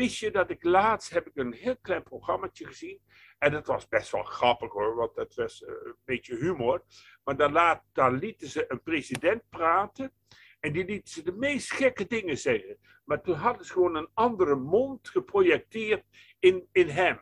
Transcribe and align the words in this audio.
Wist 0.00 0.18
je 0.18 0.30
dat 0.30 0.50
ik 0.50 0.62
laatst 0.62 1.10
heb 1.10 1.26
ik 1.26 1.36
een 1.36 1.52
heel 1.52 1.76
klein 1.76 2.02
programmaatje 2.02 2.66
gezien. 2.66 3.00
En 3.38 3.52
dat 3.52 3.66
was 3.66 3.88
best 3.88 4.10
wel 4.10 4.22
grappig 4.22 4.72
hoor, 4.72 4.94
want 4.94 5.14
dat 5.14 5.34
was 5.34 5.64
eh, 5.64 5.74
een 5.84 5.96
beetje 6.04 6.36
humor. 6.36 6.84
Maar 7.24 7.36
dan, 7.36 7.52
laat, 7.52 7.82
lieten 7.94 8.48
ze 8.48 8.64
een 8.68 8.82
president 8.82 9.42
praten. 9.48 10.12
En 10.60 10.72
die 10.72 10.84
lieten 10.84 11.12
ze 11.12 11.22
de 11.22 11.32
meest 11.32 11.72
gekke 11.72 12.06
dingen 12.06 12.38
zeggen. 12.38 12.78
Maar 13.04 13.22
toen 13.22 13.34
hadden 13.34 13.64
ze 13.64 13.72
gewoon 13.72 13.96
een 13.96 14.10
andere 14.14 14.54
mond 14.54 15.08
geprojecteerd 15.08 16.04
in, 16.38 16.68
in 16.72 16.88
hem. 16.88 17.20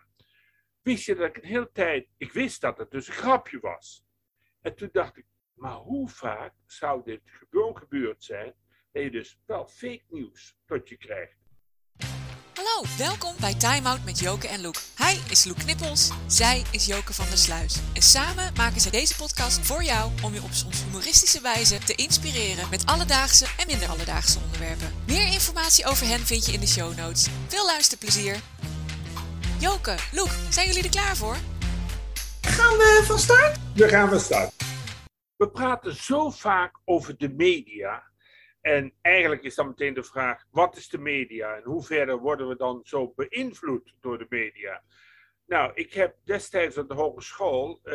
Wist 0.83 1.05
je 1.05 1.15
dat 1.15 1.29
ik 1.29 1.37
een 1.37 1.49
hele 1.49 1.71
tijd, 1.73 2.09
ik 2.17 2.33
wist 2.33 2.61
dat 2.61 2.79
het 2.79 2.91
dus 2.91 3.09
een 3.09 3.15
grapje 3.15 3.61
was. 3.61 4.05
En 4.61 4.77
toen 4.77 4.89
dacht 4.93 5.17
ik, 5.17 5.27
maar 5.55 5.77
hoe 5.77 6.09
vaak 6.09 6.55
zou 6.67 7.05
dit 7.05 7.21
gewoon 7.25 7.77
gebeurd 7.77 8.25
zijn? 8.25 8.55
Dat 8.93 9.03
je 9.03 9.11
dus 9.11 9.41
wel 9.47 9.67
fake 9.67 10.05
nieuws 10.09 10.59
tot 10.65 10.89
je 10.89 10.97
krijgt. 10.97 11.38
Hallo, 12.79 12.97
welkom 12.99 13.35
bij 13.41 13.55
Time 13.55 13.89
Out 13.89 14.05
met 14.05 14.19
Joke 14.19 14.49
en 14.49 14.61
Loek. 14.61 14.77
Hij 14.95 15.19
is 15.31 15.45
Loek 15.45 15.57
Knippels, 15.57 16.11
zij 16.27 16.63
is 16.71 16.87
Joke 16.87 17.13
van 17.15 17.27
der 17.29 17.39
Sluis. 17.39 17.81
En 17.93 18.03
samen 18.03 18.53
maken 18.57 18.81
zij 18.81 18.91
deze 18.91 19.17
podcast 19.17 19.67
voor 19.67 19.83
jou 19.83 20.11
om 20.23 20.35
je 20.35 20.43
op 20.43 20.53
soms 20.53 20.85
humoristische 20.85 21.41
wijze 21.41 21.79
te 21.79 21.95
inspireren 21.95 22.69
met 22.71 22.87
alledaagse 22.87 23.47
en 23.59 23.67
minder 23.67 23.89
alledaagse 23.89 24.39
onderwerpen. 24.45 24.93
Meer 25.07 25.27
informatie 25.33 25.87
over 25.87 26.07
hen 26.07 26.21
vind 26.21 26.47
je 26.47 26.53
in 26.53 26.61
de 26.61 26.67
show 26.67 26.97
notes. 26.97 27.29
Veel 27.49 27.67
luisterplezier. 27.67 28.37
Joke, 29.59 29.95
Loek, 30.13 30.31
zijn 30.51 30.67
jullie 30.67 30.83
er 30.83 30.91
klaar 30.91 31.17
voor? 31.17 31.37
Gaan 32.41 32.77
we 32.77 33.03
van 33.07 33.19
start? 33.19 33.59
We 33.75 33.89
gaan 33.89 34.09
van 34.09 34.21
start. 34.21 34.53
We 35.37 35.49
praten 35.49 35.97
zo 36.03 36.31
vaak 36.31 36.79
over 36.85 37.17
de 37.17 37.29
media. 37.29 38.03
En 38.69 38.93
eigenlijk 39.01 39.43
is 39.43 39.55
dan 39.55 39.67
meteen 39.67 39.95
de 39.95 40.03
vraag: 40.03 40.45
wat 40.51 40.77
is 40.77 40.89
de 40.89 40.99
media 40.99 41.57
en 41.57 41.63
hoe 41.63 41.83
verder 41.83 42.19
worden 42.19 42.49
we 42.49 42.57
dan 42.57 42.81
zo 42.83 43.13
beïnvloed 43.17 43.95
door 44.01 44.19
de 44.19 44.27
media? 44.29 44.83
Nou, 45.47 45.73
ik 45.75 45.93
heb 45.93 46.17
destijds 46.25 46.79
aan 46.79 46.89
de 46.89 46.95
hogeschool 46.95 47.81
uh, 47.85 47.95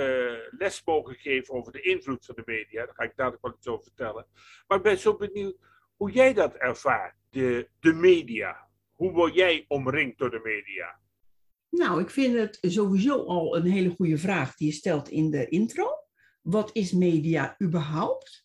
les 0.50 0.82
mogen 0.86 1.16
geven 1.16 1.54
over 1.54 1.72
de 1.72 1.82
invloed 1.82 2.26
van 2.26 2.36
de 2.36 2.42
media. 2.46 2.86
Daar 2.86 2.96
ga 2.96 3.04
ik 3.04 3.16
dadelijk 3.16 3.42
wel 3.42 3.54
iets 3.58 3.68
over 3.68 3.84
vertellen. 3.84 4.26
Maar 4.68 4.78
ik 4.78 4.84
ben 4.84 4.98
zo 4.98 5.16
benieuwd 5.16 5.56
hoe 5.96 6.12
jij 6.12 6.34
dat 6.34 6.56
ervaart, 6.56 7.16
de, 7.30 7.70
de 7.80 7.94
media. 7.94 8.68
Hoe 8.92 9.12
word 9.12 9.34
jij 9.34 9.66
omringd 9.68 10.18
door 10.18 10.32
de 10.32 10.42
media? 10.44 11.00
Nou, 11.70 12.02
ik 12.02 12.10
vind 12.10 12.36
het 12.36 12.58
sowieso 12.62 13.24
al 13.26 13.56
een 13.56 13.66
hele 13.66 13.90
goede 13.90 14.18
vraag 14.18 14.56
die 14.56 14.68
je 14.68 14.74
stelt 14.74 15.10
in 15.10 15.32
de 15.32 15.48
intro. 15.48 15.88
Wat 16.42 16.70
is 16.74 16.92
media 16.92 17.56
überhaupt? 17.62 18.43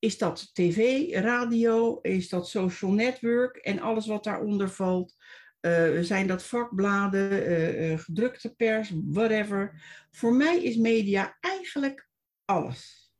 Is 0.00 0.18
dat 0.18 0.50
tv, 0.54 1.08
radio? 1.12 2.00
Is 2.00 2.28
dat 2.28 2.48
social 2.48 2.92
network 2.92 3.56
en 3.56 3.78
alles 3.78 4.06
wat 4.06 4.24
daaronder 4.24 4.70
valt? 4.70 5.16
Uh, 5.60 6.00
zijn 6.00 6.26
dat 6.26 6.42
vakbladen, 6.42 7.50
uh, 7.50 7.98
gedrukte 7.98 8.54
pers, 8.54 8.92
whatever? 8.94 9.82
Voor 10.10 10.34
mij 10.34 10.62
is 10.62 10.76
media 10.76 11.36
eigenlijk 11.40 12.08
alles. 12.44 13.12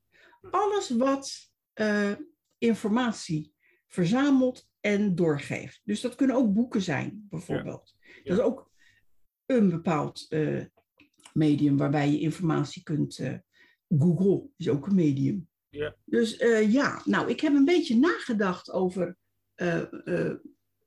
Alles 0.51 0.91
wat 0.91 1.53
informatie 2.59 3.55
verzamelt 3.87 4.69
en 4.81 5.15
doorgeeft. 5.15 5.81
Dus 5.85 6.01
dat 6.01 6.15
kunnen 6.15 6.37
ook 6.37 6.53
boeken 6.53 6.83
zijn, 6.83 7.27
bijvoorbeeld. 7.29 7.97
Ja. 7.99 8.07
Ja. 8.15 8.23
Dat 8.25 8.39
is 8.39 8.45
ook 8.45 8.71
een 9.47 9.71
bepaald 9.71 10.29
medium 11.33 11.77
waarbij 11.77 12.11
je 12.11 12.21
informatie 12.21 12.83
kunt. 12.83 13.21
Google 13.89 14.49
is 14.57 14.69
ook 14.69 14.87
een 14.87 14.95
medium. 14.95 15.49
Ja. 15.71 15.97
Dus 16.05 16.41
uh, 16.41 16.73
ja, 16.73 17.03
nou, 17.05 17.31
ik 17.31 17.41
heb 17.41 17.55
een 17.55 17.65
beetje 17.65 17.97
nagedacht 17.97 18.71
over. 18.71 19.17
Uh, 19.57 19.83
uh, 20.05 20.33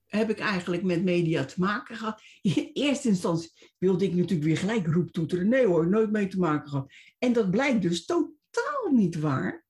heb 0.06 0.30
ik 0.30 0.40
eigenlijk 0.40 0.84
met 0.84 1.04
media 1.04 1.46
te 1.46 1.60
maken 1.60 1.96
gehad? 1.96 2.22
In 2.42 2.70
eerste 2.74 3.08
instantie 3.08 3.52
wilde 3.78 4.06
ik 4.06 4.14
natuurlijk 4.14 4.44
weer 4.44 4.58
gelijk 4.58 4.88
roeptoeteren. 4.88 5.48
Nee 5.48 5.66
hoor, 5.66 5.88
nooit 5.88 6.12
mee 6.12 6.28
te 6.28 6.40
maken 6.40 6.70
gehad. 6.70 6.94
En 7.18 7.34
dat 7.34 7.52
blijkt 7.52 7.82
dus 7.82 8.06
totaal 8.06 8.92
niet 8.92 9.20
waar. 9.20 9.66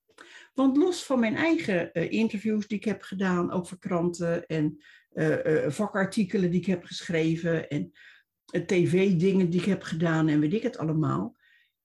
Want 0.53 0.77
los 0.77 1.03
van 1.03 1.19
mijn 1.19 1.35
eigen 1.35 1.93
interviews 1.93 2.67
die 2.67 2.77
ik 2.77 2.83
heb 2.83 3.01
gedaan, 3.01 3.51
ook 3.51 3.67
voor 3.67 3.79
kranten 3.79 4.45
en 4.45 4.77
vakartikelen 5.67 6.51
die 6.51 6.59
ik 6.59 6.65
heb 6.65 6.83
geschreven 6.83 7.69
en 7.69 7.91
tv-dingen 8.65 9.49
die 9.49 9.59
ik 9.59 9.65
heb 9.65 9.81
gedaan 9.81 10.27
en 10.27 10.39
weet 10.39 10.53
ik 10.53 10.63
het 10.63 10.77
allemaal, 10.77 11.37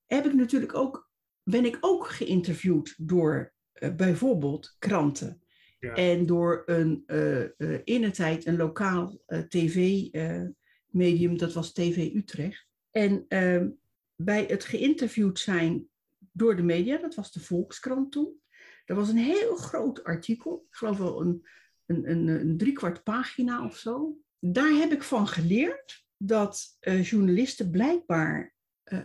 heb 0.07 0.27
ik 0.27 0.35
natuurlijk 0.35 0.75
ook 0.75 1.08
ben 1.51 1.65
ik 1.65 1.79
ook 1.81 2.09
geïnterviewd 2.09 2.95
door 2.99 3.53
uh, 3.75 3.95
bijvoorbeeld 3.95 4.77
kranten. 4.79 5.43
Ja. 5.79 5.95
En 5.95 6.27
door 6.27 6.63
een 6.67 7.03
uh, 7.07 7.45
uh, 7.59 7.79
in 7.85 8.01
de 8.01 8.11
tijd 8.11 8.47
een 8.47 8.57
lokaal 8.57 9.23
tv-medium, 9.49 11.39
dat 11.39 11.53
was 11.53 11.73
TV 11.73 12.11
Utrecht. 12.15 12.67
En 12.91 13.25
ehm, 13.29 13.69
bij 14.15 14.45
het 14.45 14.65
geïnterviewd 14.65 15.39
zijn 15.39 15.89
door 16.33 16.57
de 16.57 16.63
media, 16.63 16.97
dat 16.99 17.15
was 17.15 17.33
de 17.33 17.41
Volkskrant 17.41 18.13
toen. 18.13 18.41
Dat 18.85 18.97
was 18.97 19.09
een 19.09 19.17
heel 19.17 19.57
groot 19.57 20.05
artikel, 20.05 20.67
ik 20.71 20.77
geloof 20.77 20.99
wel 20.99 21.21
een, 21.21 21.47
een, 21.87 22.11
een, 22.11 22.29
een 22.29 22.57
driekwart 22.57 23.03
pagina 23.03 23.65
of 23.65 23.77
zo. 23.77 24.19
Daar 24.39 24.73
heb 24.73 24.93
ik 24.93 25.03
van 25.03 25.29
geleerd 25.29 26.07
dat 26.17 26.77
journalisten 26.81 27.71
blijkbaar 27.71 28.55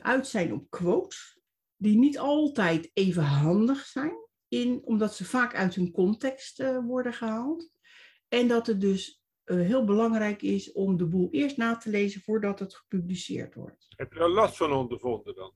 uit 0.01 0.27
zijn 0.27 0.53
op 0.53 0.69
quotes 0.69 1.41
die 1.83 1.97
niet 1.97 2.19
altijd 2.19 2.91
even 2.93 3.23
handig 3.23 3.85
zijn, 3.85 4.15
in, 4.47 4.81
omdat 4.83 5.15
ze 5.15 5.25
vaak 5.25 5.55
uit 5.55 5.75
hun 5.75 5.91
context 5.91 6.59
uh, 6.59 6.85
worden 6.85 7.13
gehaald. 7.13 7.69
En 8.27 8.47
dat 8.47 8.67
het 8.67 8.81
dus 8.81 9.23
uh, 9.45 9.57
heel 9.57 9.85
belangrijk 9.85 10.41
is 10.41 10.71
om 10.71 10.97
de 10.97 11.05
boel 11.05 11.27
eerst 11.31 11.57
na 11.57 11.77
te 11.77 11.89
lezen 11.89 12.21
voordat 12.21 12.59
het 12.59 12.75
gepubliceerd 12.75 13.55
wordt. 13.55 13.85
Heb 13.95 14.13
je 14.13 14.19
er 14.19 14.29
last 14.29 14.57
van 14.57 14.71
ondervonden 14.71 15.35
dan? 15.35 15.53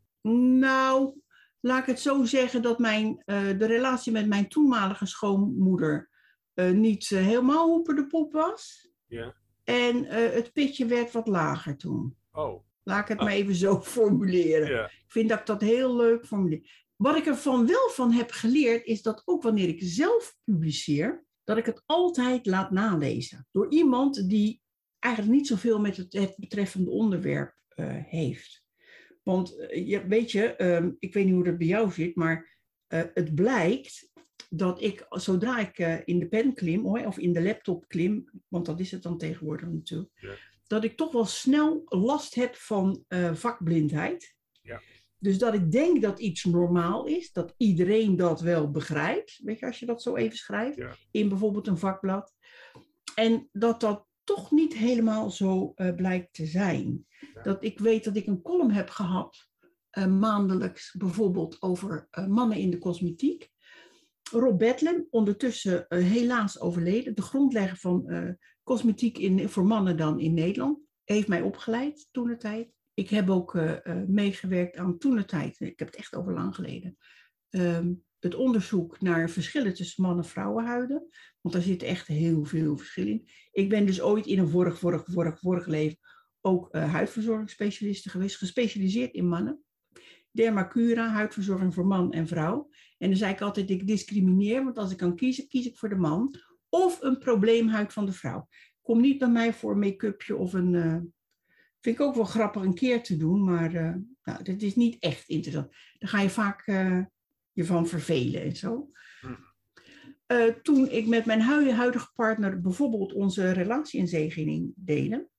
Nou, 0.59 1.19
laat 1.59 1.79
ik 1.79 1.85
het 1.85 1.99
zo 1.99 2.23
zeggen 2.23 2.61
dat 2.61 2.79
mijn, 2.79 3.23
uh, 3.25 3.59
de 3.59 3.65
relatie 3.65 4.11
met 4.11 4.27
mijn 4.27 4.49
toenmalige 4.49 5.05
schoonmoeder 5.05 6.09
niet 6.73 7.07
helemaal 7.07 7.67
hoeper 7.67 7.95
de 7.95 8.07
pop 8.07 8.31
was. 8.31 8.91
Ja. 9.07 9.35
En 9.63 10.05
het 10.05 10.53
pitje 10.53 10.85
werd 10.85 11.11
wat 11.11 11.27
lager 11.27 11.77
toen. 11.77 12.17
Oh. 12.31 12.66
Laat 12.87 13.01
ik 13.01 13.07
het 13.07 13.17
maar 13.17 13.33
even 13.33 13.55
zo 13.55 13.81
formuleren. 13.95 14.69
Ja. 14.69 14.85
Ik 14.85 15.05
vind 15.07 15.29
dat 15.29 15.39
ik 15.39 15.45
dat 15.45 15.61
heel 15.61 15.95
leuk 15.95 16.25
formuleer. 16.25 16.85
Wat 16.95 17.17
ik 17.17 17.25
ervan 17.25 17.67
wel 17.67 17.89
van 17.89 18.11
heb 18.11 18.31
geleerd, 18.31 18.85
is 18.85 19.01
dat 19.01 19.21
ook 19.25 19.43
wanneer 19.43 19.67
ik 19.67 19.79
zelf 19.79 20.37
publiceer, 20.43 21.25
dat 21.43 21.57
ik 21.57 21.65
het 21.65 21.83
altijd 21.85 22.45
laat 22.45 22.71
nalezen. 22.71 23.47
Door 23.51 23.71
iemand 23.71 24.29
die 24.29 24.61
eigenlijk 24.99 25.35
niet 25.35 25.47
zoveel 25.47 25.79
met 25.79 25.97
het, 25.97 26.13
het 26.13 26.35
betreffende 26.37 26.89
onderwerp 26.89 27.55
uh, 27.75 27.85
heeft. 27.89 28.63
Want 29.23 29.59
uh, 29.59 29.87
je, 29.87 30.07
weet 30.07 30.31
je, 30.31 30.63
um, 30.63 30.95
ik 30.99 31.13
weet 31.13 31.25
niet 31.25 31.33
hoe 31.33 31.43
dat 31.43 31.57
bij 31.57 31.67
jou 31.67 31.91
zit, 31.91 32.15
maar 32.15 32.57
uh, 32.93 33.01
het 33.13 33.35
blijkt 33.35 34.11
dat 34.49 34.81
ik, 34.81 35.05
zodra 35.09 35.59
ik 35.59 36.03
in 36.05 36.19
de 36.19 36.27
pen 36.27 36.53
klim, 36.53 36.85
of 36.85 37.17
in 37.17 37.33
de 37.33 37.41
laptop 37.41 37.87
klim, 37.87 38.29
want 38.47 38.65
dat 38.65 38.79
is 38.79 38.91
het 38.91 39.03
dan 39.03 39.17
tegenwoordig 39.17 39.69
natuurlijk, 39.69 40.11
ja 40.13 40.35
dat 40.67 40.83
ik 40.83 40.97
toch 40.97 41.11
wel 41.11 41.25
snel 41.25 41.81
last 41.85 42.35
heb 42.35 42.55
van 42.55 43.03
uh, 43.09 43.33
vakblindheid. 43.33 44.35
Ja. 44.61 44.81
Dus 45.19 45.37
dat 45.37 45.53
ik 45.53 45.71
denk 45.71 46.01
dat 46.01 46.19
iets 46.19 46.43
normaal 46.43 47.05
is, 47.05 47.31
dat 47.31 47.53
iedereen 47.57 48.15
dat 48.15 48.41
wel 48.41 48.71
begrijpt, 48.71 49.39
weet 49.43 49.59
je, 49.59 49.65
als 49.65 49.79
je 49.79 49.85
dat 49.85 50.01
zo 50.01 50.15
even 50.15 50.37
schrijft, 50.37 50.77
ja. 50.77 50.95
in 51.11 51.29
bijvoorbeeld 51.29 51.67
een 51.67 51.77
vakblad. 51.77 52.33
En 53.15 53.49
dat 53.51 53.79
dat 53.79 54.05
toch 54.23 54.51
niet 54.51 54.73
helemaal 54.73 55.31
zo 55.31 55.73
uh, 55.75 55.95
blijkt 55.95 56.33
te 56.33 56.45
zijn. 56.45 57.05
Ja. 57.33 57.41
Dat 57.41 57.63
ik 57.63 57.79
weet 57.79 58.03
dat 58.03 58.15
ik 58.15 58.27
een 58.27 58.41
column 58.41 58.71
heb 58.71 58.89
gehad, 58.89 59.47
uh, 59.91 60.05
maandelijks 60.05 60.95
bijvoorbeeld 60.97 61.61
over 61.61 62.07
mannen 62.27 62.57
in 62.57 62.69
de 62.69 62.77
cosmetiek. 62.77 63.49
Rob 64.31 64.57
Bedlem, 64.57 65.07
ondertussen 65.09 65.85
helaas 65.87 66.59
overleden, 66.59 67.15
de 67.15 67.21
grondlegger 67.21 67.77
van 67.77 68.37
cosmetiek 68.67 69.17
in, 69.17 69.49
voor 69.49 69.65
mannen 69.65 69.97
dan 69.97 70.19
in 70.19 70.33
Nederland. 70.33 70.79
Heeft 71.03 71.27
mij 71.27 71.41
opgeleid 71.41 72.07
toen 72.11 72.27
de 72.27 72.37
tijd. 72.37 72.71
Ik 72.93 73.09
heb 73.09 73.29
ook 73.29 73.53
uh, 73.53 73.71
uh, 73.83 74.03
meegewerkt 74.07 74.77
aan 74.77 74.97
toen 74.97 75.15
de 75.15 75.25
tijd. 75.25 75.59
Ik 75.59 75.79
heb 75.79 75.87
het 75.87 75.97
echt 75.97 76.15
over 76.15 76.33
lang 76.33 76.55
geleden. 76.55 76.97
Um, 77.49 78.03
het 78.19 78.35
onderzoek 78.35 79.01
naar 79.01 79.29
verschillen 79.29 79.73
tussen 79.73 80.03
mannen 80.03 80.23
en 80.23 80.29
vrouwenhuiden. 80.29 81.07
Want 81.41 81.55
daar 81.55 81.63
zit 81.63 81.83
echt 81.83 82.07
heel 82.07 82.45
veel 82.45 82.77
verschil 82.77 83.07
in. 83.07 83.29
Ik 83.51 83.69
ben 83.69 83.85
dus 83.85 84.01
ooit 84.01 84.25
in 84.25 84.39
een 84.39 84.49
vorig, 84.49 84.79
vorig, 84.79 85.05
vorig, 85.05 85.39
vorig 85.39 85.65
leven 85.65 85.97
ook 86.41 86.75
uh, 86.75 86.91
huidverzorgingsspecialiste 86.91 88.09
geweest. 88.09 88.37
Gespecialiseerd 88.37 89.13
in 89.13 89.27
mannen. 89.27 89.63
Dermacura, 90.31 91.09
huidverzorging 91.09 91.73
voor 91.73 91.87
man 91.87 92.11
en 92.11 92.27
vrouw. 92.27 92.69
En 92.97 93.09
dan 93.09 93.17
zei 93.17 93.33
ik 93.33 93.41
altijd, 93.41 93.69
ik 93.69 93.87
discrimineer. 93.87 94.63
Want 94.63 94.77
als 94.77 94.91
ik 94.91 94.97
kan 94.97 95.15
kiezen, 95.15 95.47
kies 95.47 95.65
ik 95.65 95.77
voor 95.77 95.89
de 95.89 95.95
man 95.95 96.35
of 96.69 97.01
een 97.01 97.17
probleemhuid 97.17 97.93
van 97.93 98.05
de 98.05 98.11
vrouw. 98.11 98.47
Kom 98.81 99.01
niet 99.01 99.17
bij 99.19 99.29
mij 99.29 99.53
voor 99.53 99.71
een 99.71 99.79
make-upje 99.79 100.35
of 100.35 100.53
een. 100.53 100.73
Uh, 100.73 100.97
vind 101.79 101.99
ik 101.99 102.01
ook 102.01 102.15
wel 102.15 102.23
grappig 102.25 102.61
een 102.61 102.73
keer 102.73 103.03
te 103.03 103.17
doen, 103.17 103.43
maar 103.43 103.73
uh, 103.73 103.95
nou, 104.23 104.43
dat 104.43 104.61
is 104.61 104.75
niet 104.75 104.97
echt 104.99 105.29
interessant. 105.29 105.71
Daar 105.97 106.09
ga 106.09 106.21
je 106.21 106.29
vaak 106.29 106.67
uh, 106.67 107.03
je 107.51 107.65
van 107.65 107.87
vervelen 107.87 108.41
en 108.41 108.55
zo. 108.55 108.91
toen 110.61 110.89
ik 110.89 111.07
met 111.07 111.25
mijn 111.25 111.41
huidige 111.41 112.11
partner 112.13 112.61
bijvoorbeeld 112.61 113.13
onze 113.13 113.51
relatie-inzegening 113.51 114.73
deden, 114.75 115.29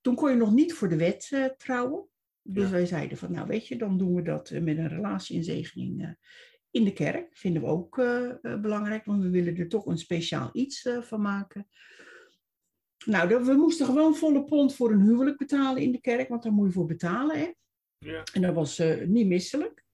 Toen 0.00 0.14
kon 0.14 0.30
je 0.30 0.36
nog 0.36 0.52
niet 0.52 0.72
voor 0.74 0.88
de 0.88 0.96
wet 0.96 1.28
eh, 1.30 1.44
trouwen. 1.44 2.08
Dus 2.42 2.64
Ja. 2.64 2.70
wij 2.70 2.86
zeiden 2.86 3.18
van, 3.18 3.32
nou 3.32 3.46
weet 3.46 3.66
je, 3.66 3.76
dan 3.76 3.98
doen 3.98 4.14
we 4.14 4.22
dat 4.22 4.50
eh, 4.50 4.60
met 4.62 4.78
een 4.78 4.88
relatieinzegening 4.88 6.02
eh, 6.02 6.10
in 6.70 6.84
de 6.84 6.92
kerk. 6.92 7.36
Vinden 7.36 7.62
we 7.62 7.68
ook 7.68 7.98
eh, 7.98 8.30
eh, 8.44 8.60
belangrijk, 8.60 9.04
want 9.04 9.22
we 9.22 9.30
willen 9.30 9.56
er 9.56 9.68
toch 9.68 9.86
een 9.86 9.98
speciaal 9.98 10.50
iets 10.52 10.84
eh, 10.84 11.02
van 11.02 11.20
maken. 11.20 11.68
Nou, 13.04 13.44
we 13.44 13.52
moesten 13.52 13.86
gewoon 13.86 14.14
volle 14.14 14.44
pond 14.44 14.74
voor 14.74 14.92
een 14.92 15.00
huwelijk 15.00 15.36
betalen 15.36 15.82
in 15.82 15.92
de 15.92 16.00
kerk, 16.00 16.28
want 16.28 16.42
daar 16.42 16.52
moet 16.52 16.66
je 16.66 16.72
voor 16.72 16.86
betalen. 16.86 17.38
Hè? 17.38 17.52
Ja. 17.98 18.22
En 18.32 18.42
dat 18.42 18.54
was 18.54 18.82
niet 19.06 19.26
misselijk. 19.26 19.84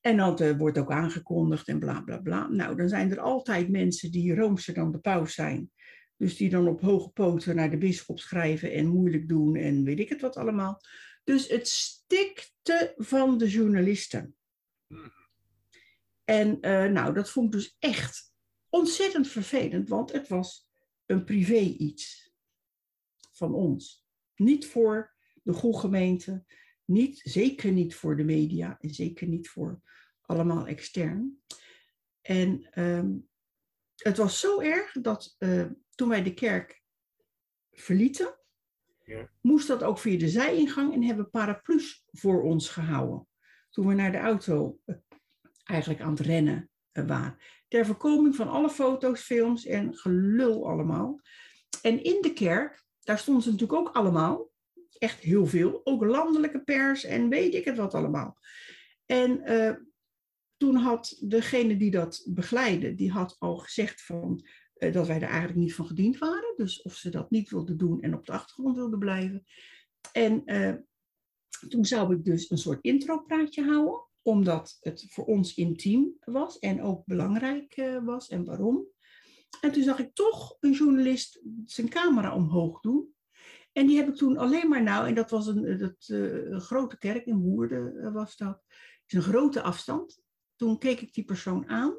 En 0.00 0.16
dat 0.16 0.56
wordt 0.56 0.78
ook 0.78 0.90
aangekondigd 0.90 1.68
en 1.68 1.78
bla 1.78 2.00
bla 2.00 2.18
bla. 2.18 2.48
Nou, 2.48 2.76
dan 2.76 2.88
zijn 2.88 3.10
er 3.10 3.20
altijd 3.20 3.68
mensen 3.68 4.10
die 4.10 4.34
roomser 4.34 4.74
dan 4.74 4.92
de 4.92 4.98
paus 4.98 5.34
zijn. 5.34 5.70
Dus 6.16 6.36
die 6.36 6.50
dan 6.50 6.68
op 6.68 6.80
hoge 6.80 7.08
poten 7.08 7.56
naar 7.56 7.70
de 7.70 7.78
bisschop 7.78 8.18
schrijven 8.18 8.72
en 8.72 8.86
moeilijk 8.86 9.28
doen 9.28 9.56
en 9.56 9.84
weet 9.84 9.98
ik 9.98 10.08
het 10.08 10.20
wat 10.20 10.36
allemaal. 10.36 10.80
Dus 11.24 11.48
het 11.48 11.68
stikte 11.68 12.94
van 12.96 13.38
de 13.38 13.48
journalisten. 13.48 14.36
Mhm. 14.86 15.17
En 16.28 16.60
eh, 16.60 16.84
nou, 16.90 17.14
dat 17.14 17.30
vond 17.30 17.46
ik 17.46 17.60
dus 17.60 17.76
echt 17.78 18.32
ontzettend 18.68 19.28
vervelend, 19.28 19.88
want 19.88 20.12
het 20.12 20.28
was 20.28 20.68
een 21.06 21.24
privé 21.24 21.58
iets 21.58 22.32
van 23.32 23.54
ons. 23.54 24.06
Niet 24.36 24.66
voor 24.66 25.14
de 25.42 25.52
goede 25.52 25.78
gemeente, 25.78 26.44
niet, 26.84 27.20
zeker 27.22 27.72
niet 27.72 27.94
voor 27.94 28.16
de 28.16 28.24
media 28.24 28.78
en 28.80 28.90
zeker 28.90 29.26
niet 29.26 29.48
voor 29.48 29.82
allemaal 30.20 30.66
extern. 30.66 31.42
En 32.20 32.68
ehm, 32.70 33.16
het 33.96 34.16
was 34.16 34.40
zo 34.40 34.60
erg 34.60 34.92
dat 34.92 35.34
eh, 35.38 35.66
toen 35.94 36.08
wij 36.08 36.22
de 36.22 36.34
kerk 36.34 36.82
verlieten, 37.70 38.38
Ja. 39.04 39.30
moest 39.40 39.66
dat 39.66 39.82
ook 39.82 39.98
via 39.98 40.18
de 40.18 40.28
zijingang 40.28 40.94
en 40.94 41.02
hebben 41.02 41.30
paraplu's 41.30 42.04
voor 42.10 42.42
ons 42.42 42.68
gehouden. 42.68 43.28
Toen 43.70 43.86
we 43.86 43.94
naar 43.94 44.12
de 44.12 44.18
auto 44.18 44.80
eh, 44.84 44.96
eigenlijk 45.68 46.00
aan 46.00 46.10
het 46.10 46.20
rennen 46.20 46.70
eh, 46.92 47.06
waren. 47.06 47.38
Ter 47.68 47.86
voorkoming 47.86 48.36
van 48.36 48.48
alle 48.48 48.70
foto's, 48.70 49.20
films 49.20 49.66
en 49.66 49.96
gelul 49.96 50.68
allemaal. 50.68 51.20
En 51.82 52.02
in 52.02 52.22
de 52.22 52.32
kerk, 52.32 52.84
daar 53.00 53.18
stonden 53.18 53.42
ze 53.42 53.50
natuurlijk 53.50 53.78
ook 53.78 53.94
allemaal. 53.94 54.50
Echt 54.98 55.20
heel 55.20 55.46
veel. 55.46 55.80
Ook 55.84 56.04
landelijke 56.04 56.62
pers 56.62 57.04
en 57.04 57.28
weet 57.28 57.54
ik 57.54 57.64
het 57.64 57.76
wat 57.76 57.94
allemaal. 57.94 58.36
En 59.06 59.42
eh, 59.42 59.74
toen 60.56 60.74
had 60.74 61.18
degene 61.20 61.76
die 61.76 61.90
dat 61.90 62.26
begeleidde, 62.30 62.94
die 62.94 63.10
had 63.10 63.36
al 63.38 63.56
gezegd 63.56 64.02
van, 64.02 64.46
eh, 64.74 64.92
dat 64.92 65.06
wij 65.06 65.16
er 65.16 65.28
eigenlijk 65.28 65.58
niet 65.58 65.74
van 65.74 65.86
gediend 65.86 66.18
waren. 66.18 66.54
Dus 66.56 66.82
of 66.82 66.94
ze 66.94 67.10
dat 67.10 67.30
niet 67.30 67.50
wilden 67.50 67.76
doen 67.76 68.00
en 68.00 68.14
op 68.14 68.26
de 68.26 68.32
achtergrond 68.32 68.76
wilden 68.76 68.98
blijven. 68.98 69.44
En 70.12 70.44
toen 71.68 71.84
zou 71.84 72.14
ik 72.14 72.24
dus 72.24 72.50
een 72.50 72.58
soort 72.58 72.82
intropraatje 72.82 73.64
houden, 73.64 74.07
omdat 74.22 74.76
het 74.80 75.06
voor 75.08 75.24
ons 75.24 75.54
intiem 75.54 76.16
was 76.20 76.58
en 76.58 76.82
ook 76.82 77.06
belangrijk 77.06 77.76
eh, 77.76 78.04
was. 78.04 78.28
En 78.28 78.44
waarom? 78.44 78.86
En 79.60 79.72
toen 79.72 79.82
zag 79.82 79.98
ik 79.98 80.14
toch 80.14 80.56
een 80.60 80.72
journalist 80.72 81.42
zijn 81.64 81.88
camera 81.88 82.34
omhoog 82.34 82.80
doen. 82.80 83.14
En 83.72 83.86
die 83.86 83.96
heb 83.96 84.08
ik 84.08 84.14
toen 84.14 84.36
alleen 84.36 84.68
maar 84.68 84.82
nou, 84.82 85.06
en 85.06 85.14
dat 85.14 85.30
was 85.30 85.46
een, 85.46 85.64
eh, 85.64 85.78
dat, 85.78 86.06
eh, 86.06 86.50
een 86.50 86.60
grote 86.60 86.98
kerk 86.98 87.26
in 87.26 87.38
Woerden 87.38 88.12
was 88.12 88.36
dat. 88.36 88.62
is 89.06 89.14
een 89.14 89.22
grote 89.22 89.62
afstand. 89.62 90.22
Toen 90.56 90.78
keek 90.78 91.00
ik 91.00 91.14
die 91.14 91.24
persoon 91.24 91.68
aan 91.68 91.96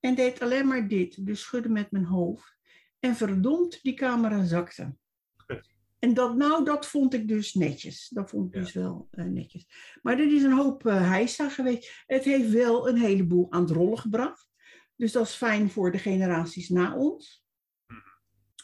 en 0.00 0.14
deed 0.14 0.40
alleen 0.40 0.66
maar 0.66 0.88
dit, 0.88 1.26
dus 1.26 1.40
schudde 1.40 1.68
met 1.68 1.90
mijn 1.90 2.04
hoofd. 2.04 2.56
En 2.98 3.16
verdomd, 3.16 3.82
die 3.82 3.94
camera 3.94 4.44
zakte. 4.44 4.96
En 6.02 6.14
dat, 6.14 6.36
nou, 6.36 6.64
dat 6.64 6.86
vond 6.86 7.14
ik 7.14 7.28
dus 7.28 7.54
netjes. 7.54 8.08
Dat 8.08 8.30
vond 8.30 8.48
ik 8.48 8.54
Ja. 8.54 8.60
dus 8.60 8.72
wel 8.72 9.08
eh, 9.10 9.24
netjes. 9.24 9.66
Maar 10.02 10.18
er 10.18 10.34
is 10.34 10.42
een 10.42 10.52
hoop 10.52 10.86
uh, 10.86 11.08
heisa 11.08 11.48
geweest. 11.48 12.02
Het 12.06 12.24
heeft 12.24 12.50
wel 12.50 12.88
een 12.88 12.96
heleboel 12.96 13.52
aan 13.52 13.62
het 13.62 13.70
rollen 13.70 13.98
gebracht. 13.98 14.50
Dus 14.96 15.12
dat 15.12 15.26
is 15.26 15.34
fijn 15.34 15.70
voor 15.70 15.92
de 15.92 15.98
generaties 15.98 16.68
na 16.68 16.96
ons. 16.96 17.44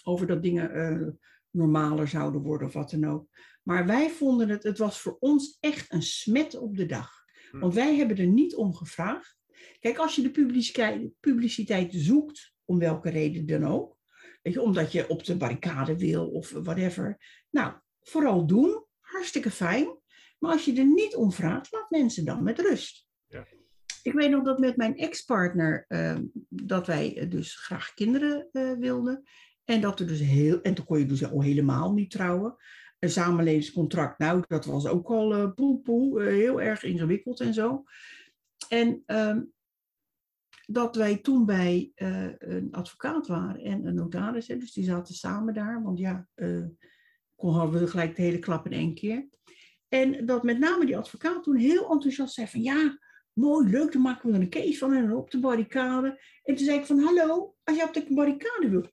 Over 0.04 0.26
dat 0.26 0.42
dingen 0.42 0.70
eh, 0.72 1.08
normaler 1.50 2.08
zouden 2.08 2.40
worden 2.42 2.66
of 2.66 2.72
wat 2.72 2.90
dan 2.90 3.04
ook. 3.04 3.28
Maar 3.62 3.86
wij 3.86 4.10
vonden 4.10 4.48
het, 4.48 4.62
het 4.62 4.78
was 4.78 5.00
voor 5.00 5.16
ons 5.18 5.56
echt 5.60 5.92
een 5.92 6.02
smet 6.02 6.54
op 6.58 6.76
de 6.76 6.86
dag. 6.86 7.24
Hm. 7.50 7.58
Want 7.58 7.74
wij 7.74 7.96
hebben 7.96 8.16
er 8.16 8.26
niet 8.26 8.54
om 8.54 8.74
gevraagd. 8.74 9.36
Kijk, 9.80 9.98
als 9.98 10.16
je 10.16 10.22
de 10.22 10.30
publiciteit, 10.30 11.12
publiciteit 11.20 11.94
zoekt, 11.94 12.54
om 12.64 12.78
welke 12.78 13.10
reden 13.10 13.46
dan 13.46 13.64
ook. 13.64 13.97
Weet 14.48 14.56
je, 14.56 14.62
omdat 14.62 14.92
je 14.92 15.08
op 15.08 15.24
de 15.24 15.36
barricade 15.36 15.98
wil 15.98 16.28
of 16.28 16.50
whatever. 16.50 17.16
Nou, 17.50 17.72
vooral 18.00 18.46
doen. 18.46 18.84
Hartstikke 19.00 19.50
fijn. 19.50 19.98
Maar 20.38 20.52
als 20.52 20.64
je 20.64 20.74
er 20.74 20.86
niet 20.86 21.14
om 21.14 21.32
vraagt, 21.32 21.72
laat 21.72 21.90
mensen 21.90 22.24
dan 22.24 22.42
met 22.42 22.58
rust. 22.58 23.06
Ja. 23.26 23.46
Ik 24.02 24.12
weet 24.12 24.30
nog 24.30 24.44
dat 24.44 24.58
met 24.58 24.76
mijn 24.76 24.96
ex-partner, 24.96 25.84
eh, 25.88 26.18
dat 26.48 26.86
wij 26.86 27.16
eh, 27.16 27.30
dus 27.30 27.56
graag 27.56 27.94
kinderen 27.94 28.48
eh, 28.52 28.72
wilden. 28.72 29.22
En 29.64 29.80
dat 29.80 30.00
er 30.00 30.06
dus 30.06 30.20
heel, 30.20 30.62
en 30.62 30.74
toen 30.74 30.84
kon 30.84 30.98
je 30.98 31.06
dus 31.06 31.30
al 31.30 31.42
helemaal 31.42 31.92
niet 31.92 32.10
trouwen. 32.10 32.56
Een 32.98 33.10
samenlevingscontract, 33.10 34.18
nou, 34.18 34.44
dat 34.46 34.64
was 34.64 34.86
ook 34.86 35.08
al 35.08 35.34
eh 35.34 35.54
poe, 35.54 35.80
poe, 35.80 36.22
heel 36.22 36.60
erg 36.60 36.82
ingewikkeld 36.82 37.40
en 37.40 37.54
zo. 37.54 37.84
En 38.68 39.02
ehm, 39.06 39.40
dat 40.70 40.96
wij 40.96 41.16
toen 41.16 41.46
bij 41.46 41.92
eh, 41.94 42.28
een 42.38 42.68
advocaat 42.70 43.26
waren 43.26 43.60
en 43.60 43.86
een 43.86 43.94
notaris, 43.94 44.46
dus 44.46 44.72
die 44.72 44.84
zaten 44.84 45.14
samen 45.14 45.54
daar, 45.54 45.82
want 45.82 45.98
ja, 45.98 46.28
eh 46.34 46.64
kon 47.38 47.52
hadden 47.52 47.80
we 47.80 47.86
gelijk 47.86 48.16
de 48.16 48.22
hele 48.22 48.38
klap 48.38 48.66
in 48.66 48.72
één 48.72 48.94
keer. 48.94 49.28
En 49.88 50.26
dat 50.26 50.42
met 50.42 50.58
name 50.58 50.86
die 50.86 50.96
advocaat 50.96 51.42
toen 51.42 51.56
heel 51.56 51.90
enthousiast 51.90 52.34
zei 52.34 52.46
van 52.46 52.62
ja, 52.62 52.98
mooi, 53.32 53.70
leuk, 53.70 53.92
dan 53.92 54.02
maken 54.02 54.28
we 54.28 54.36
er 54.36 54.42
een 54.42 54.50
case 54.50 54.78
van 54.78 54.94
en 54.94 55.14
op 55.14 55.30
de 55.30 55.40
barricade. 55.40 56.20
En 56.42 56.54
toen 56.54 56.64
zei 56.64 56.78
ik 56.78 56.86
van 56.86 56.98
hallo, 56.98 57.54
als 57.64 57.76
je 57.76 57.84
op 57.84 57.94
de 57.94 58.06
barricade 58.14 58.68
wilt, 58.68 58.92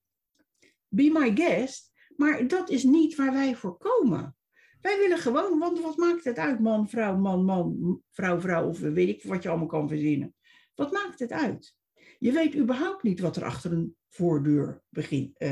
be 0.88 1.10
my 1.14 1.36
guest. 1.36 1.94
Maar 2.16 2.48
dat 2.48 2.70
is 2.70 2.84
niet 2.84 3.16
waar 3.16 3.34
wij 3.34 3.56
voor 3.56 3.78
komen. 3.78 4.36
Wij 4.82 4.98
willen 4.98 5.18
gewoon, 5.18 5.60
want 5.60 5.80
wat 5.80 5.98
maakt 5.98 6.24
het 6.24 6.38
uit, 6.38 6.60
man, 6.60 6.90
vrouw, 6.90 7.18
man, 7.18 7.46
man, 7.46 8.02
vrouw, 8.12 8.40
vrouw, 8.40 8.68
of 8.68 8.80
weet 8.80 9.10
ik 9.10 9.24
wat 9.24 9.44
je 9.44 9.50
allemaal 9.50 9.68
kan 9.68 9.88
verzinnen. 9.88 10.36
Wat 10.76 10.92
maakt 10.92 11.20
het 11.20 11.32
uit? 11.32 11.76
Je 12.20 12.32
weet 12.32 12.56
überhaupt 12.56 13.04
niet 13.04 13.20
wat 13.20 13.36
er 13.36 13.44
achter 13.44 13.72
een 13.72 13.96
voordeur 14.10 14.82
begint, 14.90 15.42
uh, 15.42 15.52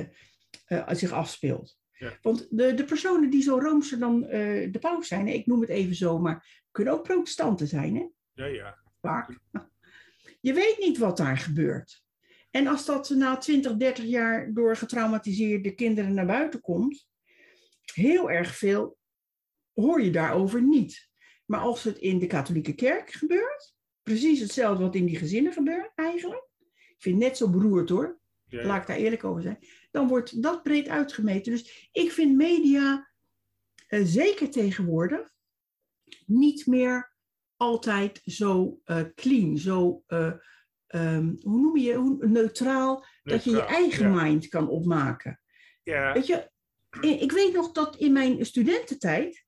uh, 0.68 0.90
zich 0.92 1.12
afspeelt. 1.12 1.78
Ja. 1.92 2.18
Want 2.22 2.48
de, 2.50 2.74
de 2.74 2.86
personen 2.86 3.30
die 3.30 3.42
zo 3.42 3.60
roomser 3.60 4.00
dan 4.00 4.24
uh, 4.24 4.72
de 4.72 4.80
paus 4.80 5.08
zijn, 5.08 5.28
ik 5.28 5.46
noem 5.46 5.62
het 5.62 5.70
even 5.70 5.96
zo, 5.96 6.20
maar 6.20 6.64
kunnen 6.72 6.94
ook 6.94 7.04
protestanten 7.04 7.68
zijn, 7.68 7.96
hè? 7.96 8.08
Ja, 8.34 8.46
ja. 8.46 8.78
Vaak. 9.02 9.40
Je 10.40 10.54
weet 10.54 10.78
niet 10.80 10.98
wat 10.98 11.18
daar 11.18 11.38
gebeurt. 11.38 12.04
En 12.52 12.68
als 12.68 12.86
dat 12.86 13.10
na 13.10 13.38
20, 13.38 13.76
30 13.76 14.06
jaar 14.06 14.54
door 14.54 14.76
getraumatiseerde 14.76 15.76
kinderen 15.76 16.14
naar 16.14 16.26
buiten 16.26 16.62
komt, 16.62 17.08
heel 17.94 18.32
erg 18.32 18.56
veel 18.56 18.98
hoor 19.74 20.02
je 20.02 20.12
daarover 20.12 20.62
niet. 20.62 21.10
Maar 21.46 21.60
als 21.60 21.84
het 21.84 21.98
in 21.98 22.20
de 22.20 22.28
katholieke 22.28 22.74
kerk 22.74 23.12
gebeurt, 23.12 23.73
precies 24.04 24.40
hetzelfde 24.40 24.84
wat 24.84 24.96
in 24.96 25.06
die 25.06 25.18
gezinnen 25.18 25.54
gebeurt 25.54 25.92
eigenlijk. 25.96 26.48
Ik 26.70 26.96
vind 26.98 27.16
het 27.16 27.24
net 27.24 27.38
zo 27.38 27.50
beroerd 27.50 27.90
hoor. 27.90 28.20
ja. 28.46 28.66
Laat 28.66 28.82
ik 28.82 28.88
daar 28.88 28.98
eerlijk 28.98 29.24
over 29.24 29.42
zijn. 29.42 29.60
Dan 29.92 30.08
wordt 30.08 30.42
dat 30.42 30.64
breed 30.64 30.88
uitgemeten. 30.88 31.52
Dus 31.52 31.90
ik 31.92 32.12
vind 32.12 32.36
media, 32.36 33.10
uh, 33.90 34.06
zeker 34.06 34.50
tegenwoordig, 34.50 35.34
niet 36.26 36.66
meer 36.66 37.14
altijd 37.56 38.22
zo 38.26 38.80
uh, 38.86 39.02
clean, 39.16 39.58
zo, 39.58 40.04
uh, 40.08 40.34
um, 40.88 41.38
hoe 41.42 41.60
noem 41.62 41.78
je, 41.78 41.94
hoe, 41.94 42.28
neutraal, 42.28 42.30
neutraal, 42.30 43.06
dat 43.24 43.44
je 43.44 43.52
je 43.52 43.62
eigen 43.62 44.12
ja. 44.12 44.24
mind 44.24 44.48
kan 44.48 44.70
opmaken. 44.70 45.40
Ja. 45.84 46.14
Weet 46.14 46.28
je, 46.28 46.50
ik 47.02 47.32
weet 47.32 47.54
nog 47.54 47.72
dat 47.72 47.96
in 47.96 48.12
mijn 48.12 48.46
studententijd 48.46 49.46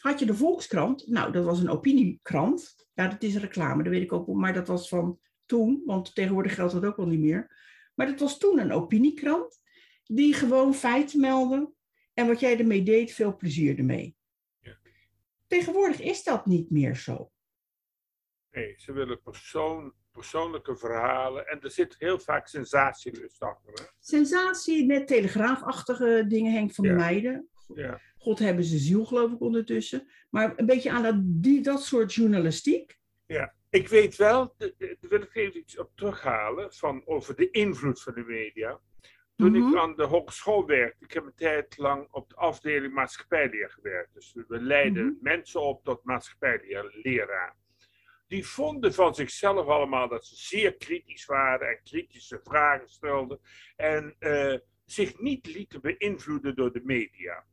had 0.00 0.18
je 0.18 0.26
de 0.26 0.34
Volkskrant. 0.34 1.06
Nou, 1.06 1.32
dat 1.32 1.44
was 1.44 1.60
een 1.60 1.68
opiniekrant. 1.70 2.74
Ja, 2.94 3.08
dat 3.08 3.22
is 3.22 3.36
reclame, 3.36 3.82
dat 3.82 3.92
weet 3.92 4.02
ik 4.02 4.12
ook. 4.12 4.26
Maar 4.26 4.52
dat 4.52 4.66
was 4.68 4.88
van 4.88 5.18
toen, 5.46 5.82
want 5.84 6.14
tegenwoordig 6.14 6.54
geldt 6.54 6.72
dat 6.72 6.84
ook 6.84 6.96
wel 6.96 7.06
niet 7.06 7.20
meer. 7.20 7.58
Maar 7.94 8.06
dat 8.06 8.20
was 8.20 8.38
toen 8.38 8.58
een 8.58 8.72
opiniekrant 8.72 9.60
die 10.04 10.34
gewoon 10.34 10.74
feiten 10.74 11.20
meldde. 11.20 11.72
En 12.14 12.26
wat 12.26 12.40
jij 12.40 12.58
ermee 12.58 12.82
deed, 12.82 13.12
veel 13.12 13.36
plezier 13.36 13.78
ermee. 13.78 14.16
Ja. 14.60 14.78
Tegenwoordig 15.46 16.00
is 16.00 16.22
dat 16.24 16.46
niet 16.46 16.70
meer 16.70 16.96
zo. 16.96 17.30
Nee, 18.50 18.74
ze 18.76 18.92
willen 18.92 19.22
persoon, 19.22 19.92
persoonlijke 20.12 20.76
verhalen. 20.76 21.46
En 21.46 21.60
er 21.60 21.70
zit 21.70 21.94
heel 21.98 22.18
vaak 22.18 22.48
sensatielust 22.48 23.42
achter. 23.42 23.72
Hè? 23.72 23.84
Sensatie, 24.00 24.84
net 24.86 25.06
telegraafachtige 25.06 26.24
dingen, 26.28 26.52
Henk 26.52 26.74
van 26.74 26.84
Ja. 26.84 26.90
de 26.90 26.96
Meijden. 26.96 27.48
Ja. 27.74 28.00
God 28.18 28.38
hebben 28.38 28.64
ze 28.64 28.78
ziel, 28.78 29.04
geloof 29.04 29.32
ik, 29.32 29.40
ondertussen. 29.40 30.08
Maar 30.30 30.52
een 30.56 30.66
beetje 30.66 30.90
aan 30.90 31.02
dat, 31.02 31.14
die, 31.24 31.62
dat 31.62 31.82
soort 31.82 32.14
journalistiek. 32.14 32.98
Ja, 33.26 33.54
ik 33.70 33.88
weet 33.88 34.16
wel, 34.16 34.54
daar 34.56 34.70
wil 35.00 35.22
ik 35.22 35.34
even 35.34 35.60
iets 35.60 35.78
op 35.78 35.90
terughalen, 35.94 36.72
van 36.74 37.02
over 37.06 37.36
de 37.36 37.50
invloed 37.50 38.02
van 38.02 38.14
de 38.14 38.24
media. 38.24 38.80
Toen 39.36 39.52
Mhm. 39.52 39.68
ik 39.68 39.76
aan 39.78 39.96
de 39.96 40.04
hogeschool 40.04 40.66
werkte, 40.66 41.04
ik 41.04 41.12
heb 41.12 41.24
een 41.24 41.34
tijd 41.34 41.78
lang 41.78 42.08
op 42.10 42.28
de 42.28 42.34
afdeling 42.36 42.94
maatschappijleer 42.94 43.70
gewerkt. 43.70 44.14
Dus 44.14 44.32
we 44.48 44.60
leiden 44.60 45.04
Mhm. 45.06 45.14
mensen 45.20 45.60
op 45.60 45.84
tot 45.84 46.04
maatschappijleraar. 46.04 47.56
Die 48.26 48.46
vonden 48.46 48.94
van 48.94 49.14
zichzelf 49.14 49.66
allemaal 49.66 50.08
dat 50.08 50.26
ze 50.26 50.36
zeer 50.36 50.76
kritisch 50.76 51.24
waren 51.24 51.68
en 51.68 51.80
kritische 51.84 52.40
vragen 52.42 52.88
stelden. 52.88 53.40
En 53.76 54.16
eh, 54.18 54.54
zich 54.84 55.18
niet 55.20 55.46
lieten 55.46 55.80
beïnvloeden 55.80 56.54
door 56.54 56.72
de 56.72 56.80
media. 56.84 57.46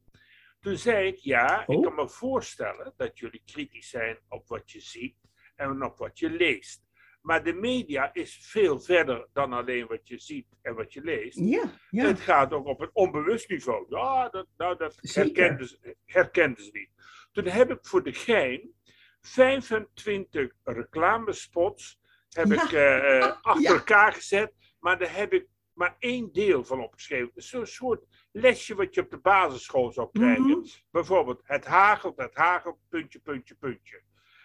Toen 0.60 0.78
zei 0.78 1.08
ik, 1.08 1.16
ja, 1.18 1.62
ik 1.62 1.68
Oh. 1.70 1.84
kan 1.84 1.96
me 1.96 2.10
voorstellen 2.10 2.94
dat 2.98 3.20
jullie 3.20 3.42
kritisch 3.46 3.90
zijn 3.90 4.20
op 4.30 4.48
wat 4.48 4.72
je 4.72 4.80
ziet 4.80 5.16
en 5.56 5.84
op 5.84 5.98
wat 5.98 6.20
je 6.20 6.30
leest. 6.30 6.86
Maar 7.22 7.44
de 7.44 7.54
media 7.54 8.14
is 8.14 8.38
veel 8.42 8.80
verder 8.80 9.28
dan 9.34 9.54
alleen 9.54 9.88
wat 9.88 10.08
je 10.08 10.18
ziet 10.20 10.48
en 10.62 10.76
wat 10.76 10.94
je 10.94 11.02
leest. 11.02 11.38
Ja, 11.40 11.80
ja. 11.90 12.06
Het 12.08 12.20
gaat 12.20 12.54
ook 12.54 12.66
op 12.66 12.80
een 12.82 12.90
onbewust 12.94 13.50
niveau. 13.50 13.86
Ja, 13.90 14.30
dat, 14.30 14.48
nou, 14.58 14.78
dat 14.78 14.96
herkenden 15.02 15.68
ze, 15.68 15.96
herkenden 16.06 16.64
ze 16.64 16.70
niet. 16.74 16.90
Toen 17.32 17.46
heb 17.46 17.72
ik 17.72 17.80
voor 17.82 18.04
de 18.04 18.14
gein 18.14 18.74
25 19.22 20.52
reclamespots 20.64 22.00
heb 22.30 22.48
Ja. 22.48 22.64
ik, 22.64 22.72
eh, 22.72 23.18
eh, 23.18 23.36
achter 23.42 23.62
Ja. 23.64 23.74
elkaar 23.78 24.14
gezet. 24.14 24.54
Maar 24.80 25.00
daar 25.00 25.16
heb 25.16 25.34
ik 25.34 25.48
maar 25.78 25.96
één 26.00 26.32
deel 26.32 26.64
van 26.64 26.84
opgeschreven. 26.84 27.32
Dus 27.34 27.50
Zo'n 27.50 27.66
soort 27.66 28.06
lesje 28.32 28.76
wat 28.76 28.94
je 28.94 29.02
op 29.02 29.10
de 29.10 29.18
basisschool 29.18 29.92
zou 29.92 30.10
krijgen. 30.12 30.44
Mhm. 30.50 30.68
Bijvoorbeeld, 30.92 31.42
het 31.44 31.66
hagelt, 31.66 32.18
het 32.18 32.36
hagelt, 32.36 32.78
puntje, 32.90 33.20
puntje, 33.20 33.56
puntje. 33.56 34.02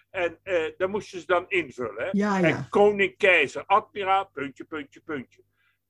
En 0.09 0.39
eh 0.43 0.71
daar 0.77 0.89
moest 0.89 1.09
je 1.09 1.19
ze 1.19 1.25
dan 1.25 1.45
invullen. 1.49 2.03
Hè? 2.03 2.09
Ja, 2.11 2.41
En 2.41 2.69
koning, 2.69 3.17
keizer, 3.17 3.63
admiraal, 3.65 4.29
puntje, 4.29 4.63
puntje, 4.63 5.01
puntje. 5.01 5.43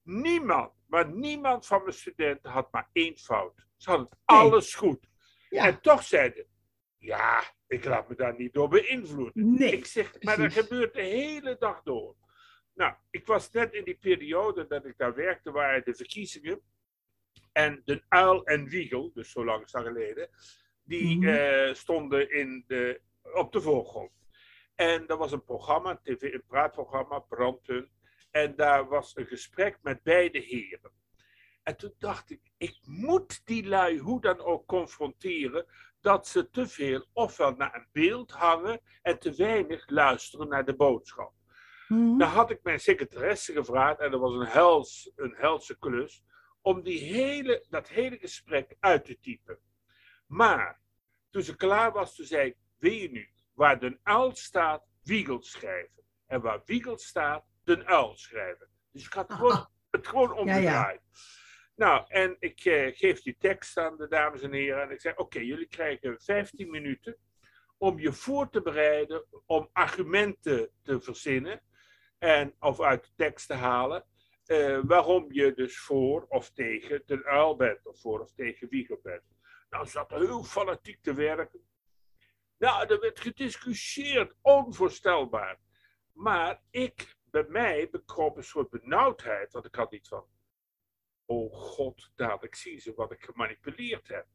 Niemand, 0.04 0.72
maar 0.88 1.10
niemand 1.10 1.66
van 1.66 1.82
mijn 1.82 1.94
studenten 1.96 2.52
had 2.52 2.72
maar 2.72 2.90
één 2.94 3.18
fout. 3.18 3.66
Ze 3.78 3.90
hadden 3.90 4.08
Nee. 4.26 4.38
alles 4.40 4.76
goed. 4.76 5.08
ja. 5.50 5.66
En 5.66 5.82
toch 5.82 6.04
zeiden, 6.04 6.46
ja, 6.98 7.44
ik 7.68 7.86
laat 7.86 8.10
me 8.10 8.16
daar 8.16 8.36
niet 8.38 8.54
door 8.54 8.68
beïnvloeden. 8.70 9.54
Nee. 9.54 9.72
Ik 9.72 9.86
zeg, 9.86 10.22
maar 10.22 10.38
dat 10.38 10.54
gebeurt 10.54 10.94
de 10.94 11.02
hele 11.02 11.56
dag 11.60 11.82
door. 11.84 12.16
Nou, 12.74 12.94
ik 13.10 13.26
was 13.28 13.52
net 13.52 13.74
in 13.74 13.84
die 13.84 13.98
periode 13.98 14.68
dat 14.68 14.86
ik 14.86 14.98
daar 14.98 15.16
werkte, 15.16 15.52
waren 15.52 15.84
de 15.86 15.96
verkiezingen. 15.96 16.62
En 17.52 17.82
de 17.86 18.04
uil 18.08 18.46
en 18.46 18.66
wiegel, 18.68 19.12
dus 19.14 19.32
zo 19.32 19.46
lang 19.46 19.64
is 19.66 19.72
dat 19.72 19.86
geleden, 19.86 20.30
die 20.84 21.18
Mhm. 21.18 21.28
eh, 21.28 21.74
stonden 21.74 22.32
in 22.32 22.64
de, 22.68 23.02
op 23.34 23.52
de 23.52 23.62
voorgrond. 23.62 24.12
En 24.76 25.08
er 25.08 25.18
was 25.18 25.32
een 25.32 25.44
programma, 25.44 25.90
een, 25.90 26.18
tv, 26.18 26.34
een 26.34 26.44
praatprogramma, 26.48 27.20
Brandpunt. 27.20 27.90
En 28.32 28.56
daar 28.56 28.88
was 28.88 29.16
een 29.16 29.26
gesprek 29.26 29.78
met 29.82 30.04
beide 30.04 30.40
heren. 30.40 30.92
En 31.64 31.78
toen 31.78 31.94
dacht 31.98 32.30
ik, 32.32 32.42
ik 32.58 32.78
moet 32.86 33.46
die 33.46 33.68
lui 33.68 33.98
hoe 34.00 34.22
dan 34.22 34.40
ook 34.40 34.66
confronteren 34.68 35.66
dat 36.02 36.28
ze 36.28 36.50
te 36.50 36.68
veel 36.68 37.06
ofwel 37.14 37.52
naar 37.56 37.76
een 37.76 37.88
beeld 37.92 38.32
hangen 38.32 38.82
en 39.02 39.20
te 39.20 39.36
weinig 39.36 39.90
luisteren 39.90 40.48
naar 40.48 40.66
de 40.66 40.76
boodschap. 40.76 41.34
Mhm. 41.88 42.18
Dan 42.18 42.30
had 42.30 42.50
ik 42.50 42.60
mijn 42.64 42.80
secretaresse 42.80 43.54
gevraagd, 43.54 44.00
en 44.00 44.12
dat 44.12 44.20
was 44.20 44.34
een, 44.34 44.46
hels, 44.46 45.12
een 45.16 45.36
helse 45.38 45.78
klus, 45.78 46.24
om 46.62 46.84
die 46.84 47.00
hele, 47.00 47.66
dat 47.70 47.88
hele 47.88 48.18
gesprek 48.18 48.76
uit 48.80 49.06
te 49.06 49.20
typen. 49.20 49.60
Maar 50.28 50.82
toen 51.30 51.42
ze 51.42 51.56
klaar 51.56 51.92
was, 51.92 52.16
toen 52.16 52.26
zei 52.26 52.48
ik, 52.48 52.56
wil 52.78 52.92
je 52.92 53.12
nu 53.12 53.30
waar 53.54 53.80
de 53.80 54.00
uil 54.04 54.36
staat, 54.36 54.86
wiegel 55.04 55.42
schrijven. 55.42 56.04
En 56.26 56.42
waar 56.42 56.62
wiegel 56.66 56.98
staat, 56.98 57.46
de 57.64 57.86
uil 57.86 58.16
schrijven. 58.16 58.70
Dus 58.92 59.06
ik 59.06 59.14
had 59.14 59.34
gewoon, 59.34 59.68
het 59.90 60.08
gewoon 60.08 60.34
omgedraaid. 60.34 61.02
Nou, 61.76 62.06
en 62.08 62.36
ik 62.40 62.60
eh, 62.60 62.96
geef 62.96 63.22
die 63.22 63.36
tekst 63.40 63.78
aan 63.78 63.98
de 63.98 64.08
dames 64.08 64.42
en 64.42 64.54
heren. 64.54 64.82
En 64.82 64.92
ik 64.92 65.02
zeg, 65.02 65.16
oké, 65.16 65.40
jullie 65.40 65.68
krijgen 65.68 66.22
15 66.22 66.70
minuten 66.70 67.18
om 67.78 68.00
je 68.00 68.14
voor 68.14 68.50
te 68.50 68.62
bereiden, 68.62 69.26
om 69.46 69.70
argumenten 69.72 70.70
te 70.84 71.02
verzinnen 71.02 71.62
en, 72.24 72.56
of 72.60 72.82
uit 72.82 73.04
de 73.04 73.12
tekst 73.16 73.48
te 73.48 73.54
halen, 73.54 74.06
eh, 74.46 74.80
waarom 74.84 75.34
je 75.34 75.54
dus 75.54 75.80
voor 75.80 76.26
of 76.30 76.52
tegen 76.52 77.04
de 77.06 77.26
uil 77.26 77.56
bent, 77.56 77.86
of 77.86 78.00
voor 78.00 78.20
of 78.20 78.32
tegen 78.34 78.70
wiegel 78.70 79.00
bent. 79.04 79.24
Nou, 79.70 79.88
zat 79.88 80.12
er 80.12 80.20
heel 80.20 80.44
fanatiek 80.44 81.02
te 81.02 81.14
werken. 81.14 81.68
Nou, 82.58 82.88
er 82.88 83.00
werd 83.00 83.20
gediscussieerd, 83.20 84.36
onvoorstelbaar. 84.42 85.60
Maar 86.12 86.62
ik, 86.70 87.16
bij 87.24 87.46
mij, 87.48 87.90
bekroop 87.90 88.38
een 88.38 88.44
soort 88.44 88.70
benauwdheid, 88.70 89.54
want 89.54 89.66
ik 89.66 89.76
had 89.76 89.92
niet 89.92 90.08
van, 90.08 90.26
oh 91.26 91.54
god, 91.54 92.12
dadelijk 92.16 92.56
zien 92.56 92.80
ze 92.80 92.94
wat 92.96 93.12
ik 93.12 93.24
gemanipuleerd 93.24 94.08
heb. 94.08 94.26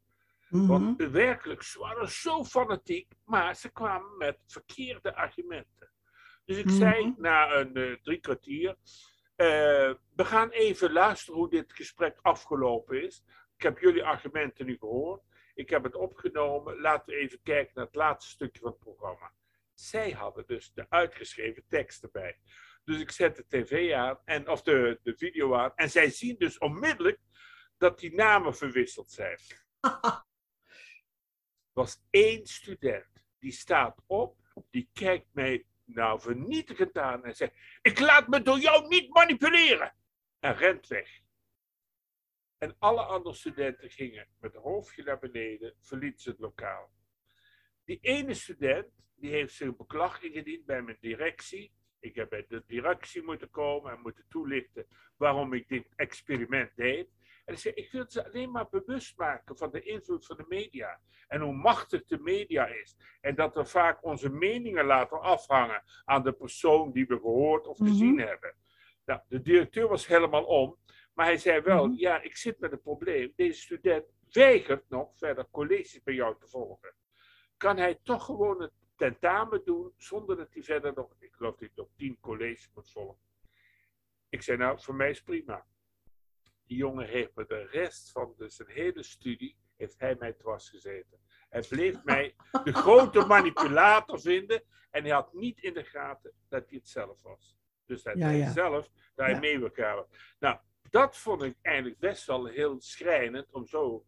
Mhm. 0.49 0.66
Want 0.66 1.02
werkelijk, 1.11 1.62
ze 1.62 1.78
waren 1.78 2.09
zo 2.09 2.45
fanatiek, 2.45 3.12
maar 3.25 3.57
ze 3.57 3.73
kwamen 3.73 4.16
met 4.16 4.38
verkeerde 4.47 5.14
argumenten. 5.14 5.90
Dus 6.49 6.57
ik 6.57 6.71
zei 6.71 7.07
Mhm. 7.07 7.21
na 7.21 7.55
een 7.55 7.76
eh, 7.76 7.93
drie 8.02 8.21
kwartier, 8.21 8.76
eh, 9.37 9.95
we 10.14 10.25
gaan 10.25 10.50
even 10.50 10.93
luisteren 10.93 11.38
hoe 11.40 11.50
dit 11.50 11.73
gesprek 11.73 12.19
afgelopen 12.23 13.02
is. 13.02 13.25
Ik 13.57 13.62
heb 13.62 13.78
jullie 13.78 14.05
argumenten 14.05 14.67
nu 14.67 14.76
gehoord. 14.78 15.23
Ik 15.55 15.71
heb 15.71 15.83
het 15.83 15.95
opgenomen. 15.95 16.81
Laten 16.81 17.14
we 17.14 17.21
even 17.21 17.43
kijken 17.43 17.73
naar 17.75 17.85
het 17.85 17.95
laatste 17.95 18.31
stukje 18.31 18.61
van 18.61 18.71
het 18.71 18.78
programma. 18.78 19.33
Zij 19.75 20.11
hadden 20.11 20.47
dus 20.47 20.73
de 20.73 20.87
uitgeschreven 20.90 21.64
tekst 21.69 22.02
erbij. 22.02 22.38
Dus 22.85 23.00
ik 23.00 23.11
zet 23.11 23.37
de 23.37 23.45
tv 23.49 23.93
aan, 23.93 24.19
en, 24.25 24.49
of 24.49 24.62
de, 24.62 25.00
de 25.02 25.17
video 25.17 25.55
aan. 25.55 25.73
En 25.75 25.90
zij 25.90 26.11
zien 26.11 26.37
dus 26.38 26.59
onmiddellijk 26.59 27.19
dat 27.76 27.99
die 27.99 28.14
namen 28.14 28.55
verwisseld 28.57 29.11
zijn 29.11 29.38
was 31.73 32.02
één 32.11 32.47
student. 32.47 33.07
Die 33.38 33.52
staat 33.52 34.02
op, 34.07 34.37
die 34.71 34.88
kijkt 34.93 35.28
mij 35.33 35.67
nou 35.88 36.21
vernietigend 36.21 36.99
aan 36.99 37.25
en 37.25 37.35
zegt: 37.35 37.52
Ik 37.83 37.99
laat 37.99 38.28
me 38.28 38.42
door 38.42 38.59
jou 38.59 38.88
niet 38.88 39.09
manipuleren. 39.14 39.95
En 40.40 40.57
rent 40.57 40.87
weg. 40.87 41.21
En 42.59 42.76
alle 42.78 43.02
andere 43.02 43.35
studenten 43.35 43.90
gingen 43.90 44.28
met 44.40 44.54
een 44.54 44.61
hoofdje 44.61 45.02
naar 45.02 45.18
beneden, 45.18 45.75
verlieten 45.80 46.21
ze 46.21 46.30
het 46.30 46.38
lokaal. 46.38 46.90
Die 47.85 47.99
ene 48.00 48.35
student, 48.35 48.87
die 49.14 49.30
heeft 49.30 49.54
zich 49.54 49.76
beklag 49.76 50.23
ingediend 50.23 50.64
bij 50.66 50.83
mijn 50.83 50.97
directie. 51.00 51.73
Ik 52.00 52.14
heb 52.14 52.28
bij 52.28 52.45
de 52.49 52.64
directie 52.66 53.23
moeten 53.23 53.50
komen 53.50 53.92
en 53.92 54.00
moeten 54.00 54.25
toelichten 54.28 54.87
waarom 55.16 55.52
ik 55.52 55.68
dit 55.68 55.88
experiment 55.97 56.76
deed. 56.76 57.09
En 57.49 57.55
ik 57.55 57.61
zei, 57.61 57.75
ik 57.75 57.90
wil 57.93 58.05
ze 58.09 58.25
alleen 58.25 58.50
maar 58.50 58.69
bewust 58.69 59.17
maken 59.19 59.57
van 59.57 59.71
de 59.71 59.81
invloed 59.83 60.26
van 60.26 60.37
de 60.37 60.45
media. 60.49 61.00
En 61.28 61.40
hoe 61.40 61.52
machtig 61.52 62.05
de 62.05 62.19
media 62.19 62.67
is. 62.67 62.97
En 63.21 63.35
dat 63.35 63.55
we 63.55 63.64
vaak 63.64 64.05
onze 64.05 64.31
meningen 64.31 64.85
laten 64.85 65.21
afhangen 65.21 65.83
aan 66.05 66.23
de 66.23 66.33
persoon 66.33 66.93
die 66.93 67.07
we 67.07 67.14
gehoord 67.14 67.67
of 67.67 67.78
Mhm. 67.78 67.88
gezien 67.88 68.19
hebben. 68.19 68.55
Nou, 69.05 69.21
de 69.28 69.40
directeur 69.40 69.88
was 69.88 70.07
helemaal 70.07 70.45
om. 70.45 70.76
Maar 71.14 71.26
hij 71.26 71.37
zei 71.38 71.61
wel, 71.61 71.87
Mhm. 71.87 71.97
ja, 71.99 72.21
ik 72.23 72.37
zit 72.37 72.59
met 72.59 72.73
een 72.73 72.83
probleem. 72.83 73.33
Deze 73.37 73.61
student 73.61 74.05
weigert 74.31 74.88
nog 74.88 75.11
verder 75.19 75.47
colleges 75.50 76.02
bij 76.02 76.14
jou 76.14 76.37
te 76.38 76.49
volgen. 76.49 76.95
Kan 77.57 77.76
hij 77.76 77.99
toch 78.02 78.25
gewoon 78.25 78.62
het 78.62 78.73
tentamen 78.97 79.64
doen 79.64 79.93
zonder 79.97 80.37
dat 80.37 80.52
hij 80.52 80.62
verder 80.62 80.93
nog, 80.95 81.14
ik 81.19 81.35
geloof 81.35 81.50
dat 81.52 81.61
hij 81.61 81.71
nog 81.75 81.88
tien 81.97 82.19
colleges 82.21 82.71
moet 82.75 82.90
volgen. 82.90 83.26
Ik 84.28 84.43
zei, 84.43 84.59
nou, 84.59 84.81
voor 84.81 84.95
mij 84.95 85.11
is 85.11 85.23
prima. 85.23 85.67
Die 86.68 86.76
jongen 86.76 87.06
heeft 87.06 87.34
me 87.34 87.44
de 87.46 87.66
rest 87.70 88.10
van 88.10 88.34
de, 88.37 88.48
zijn 88.48 88.68
hele 88.68 89.02
studie, 89.02 89.56
heeft 89.76 89.94
hij 89.98 90.16
mij 90.18 90.32
dwars 90.32 90.68
gezeten. 90.70 91.18
Hij 91.48 91.64
bleef 91.68 92.04
mij 92.04 92.34
de 92.64 92.72
grote 92.72 93.26
manipulator 93.26 94.20
vinden 94.20 94.62
en 94.90 95.02
hij 95.02 95.12
had 95.12 95.32
niet 95.34 95.58
in 95.60 95.75
de 95.75 95.84
gaten 95.84 96.32
dat 96.48 96.68
hij 96.68 96.78
het 96.78 96.88
zelf 96.88 97.22
was. 97.22 97.56
Dus 97.87 98.02
Ja, 98.02 98.12
hij 98.18 98.37
ja. 98.38 98.50
zelf 98.52 98.88
hij 99.14 99.30
Ja. 99.30 99.38
mee 99.38 99.58
wil 99.58 99.70
gaan. 99.72 100.06
Nou, 100.38 100.58
dat 100.90 101.16
vond 101.16 101.42
ik 101.42 101.56
eigenlijk 101.62 101.98
best 101.98 102.26
wel 102.26 102.46
heel 102.46 102.80
schrijnend 102.80 103.46
om 103.52 103.66
zo 103.66 104.06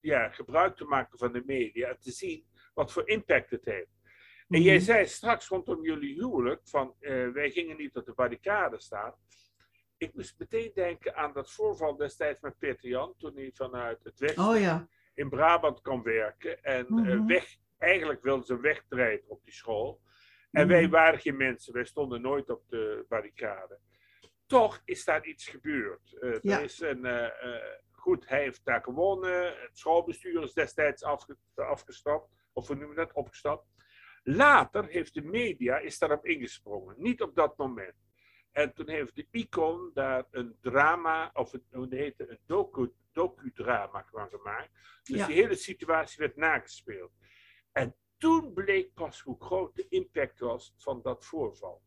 ja, 0.00 0.28
gebruik 0.28 0.76
te 0.76 0.84
maken 0.84 1.18
van 1.18 1.32
de 1.32 1.42
media 1.46 1.88
en 1.88 2.00
te 2.00 2.10
zien 2.10 2.46
wat 2.74 2.92
voor 2.92 3.08
impact 3.08 3.50
het 3.50 3.64
heeft. 3.64 3.90
En 4.48 4.62
jij 4.62 4.74
Mhm. 4.76 4.84
zei 4.84 5.06
straks 5.06 5.48
rondom 5.48 5.82
jullie 5.84 6.14
huwelijk 6.14 6.60
van 6.68 6.94
eh, 6.98 7.28
wij 7.28 7.50
gingen 7.50 7.76
niet 7.76 7.96
op 7.96 8.04
de 8.04 8.12
barricade 8.14 8.80
staan. 8.80 9.14
Ik 9.98 10.14
moest 10.14 10.38
meteen 10.38 10.70
denken 10.74 11.14
aan 11.16 11.32
dat 11.32 11.50
voorval 11.52 11.96
destijds 11.96 12.40
met 12.40 12.58
Peter 12.58 12.88
Jan, 12.88 13.14
toen 13.18 13.36
hij 13.36 13.50
vanuit 13.54 14.04
het 14.04 14.18
westen 14.18 14.44
Oh 14.48 14.58
ja. 14.60 14.88
in 15.14 15.28
Brabant 15.28 15.80
kwam 15.80 16.02
werken. 16.02 16.62
En 16.62 16.86
eh, 16.86 16.92
Mhm. 16.92 17.26
weg, 17.26 17.56
eigenlijk 17.78 18.22
wilden 18.22 18.46
ze 18.46 18.60
wegtreden 18.60 19.28
op 19.30 19.44
die 19.44 19.52
school. 19.52 20.00
En 20.50 20.62
Mhm. 20.66 20.68
wij 20.76 20.88
waren 20.88 21.18
geen 21.20 21.36
mensen, 21.36 21.72
wij 21.72 21.84
stonden 21.84 22.20
nooit 22.20 22.50
op 22.50 22.62
de 22.68 23.04
barricade. 23.08 23.78
Toch 24.46 24.82
is 24.84 25.04
daar 25.04 25.24
iets 25.26 25.46
gebeurd. 25.48 26.16
Eh, 26.20 26.38
Ja. 26.42 26.58
Er 26.58 26.64
is 26.64 26.80
een, 26.80 27.04
eh, 27.04 27.56
goed, 27.92 28.28
hij 28.28 28.40
heeft 28.42 28.64
daar 28.64 28.82
gewonnen. 28.82 29.44
Het 29.60 29.78
schoolbestuur 29.78 30.42
is 30.42 30.52
destijds 30.52 31.02
afge- 31.02 31.36
afgestapt. 31.54 32.28
Of 32.52 32.66
hoe 32.66 32.76
noemen 32.76 32.96
we 32.96 33.02
dat? 33.04 33.12
Opgestapt. 33.12 33.66
Later 34.22 34.86
heeft 34.86 35.14
de 35.14 35.22
media 35.22 35.78
is 35.78 35.98
daarop 35.98 36.26
ingesprongen. 36.26 36.94
Niet 36.98 37.22
op 37.22 37.34
dat 37.34 37.56
moment. 37.56 37.94
En 38.56 38.72
toen 38.74 38.88
heeft 38.88 39.14
de 39.16 39.26
Icon 39.30 39.90
daar 39.94 40.24
een 40.30 40.56
drama, 40.60 41.30
of 41.34 41.52
een, 41.52 41.62
hoe 41.70 41.86
heet 41.90 42.18
het, 42.18 42.28
een 42.30 42.38
docu, 42.46 42.92
docudrama 43.12 44.04
van 44.10 44.28
gemaakt. 44.28 44.70
Dus 45.02 45.16
Ja. 45.16 45.26
die 45.26 45.34
hele 45.34 45.54
situatie 45.54 46.18
werd 46.18 46.36
nagespeeld. 46.36 47.12
En 47.72 47.94
toen 48.18 48.52
bleek 48.52 48.94
pas 48.94 49.20
hoe 49.20 49.36
groot 49.38 49.74
de 49.74 49.86
impact 49.88 50.40
was 50.40 50.74
van 50.76 51.02
dat 51.02 51.24
voorval. 51.24 51.82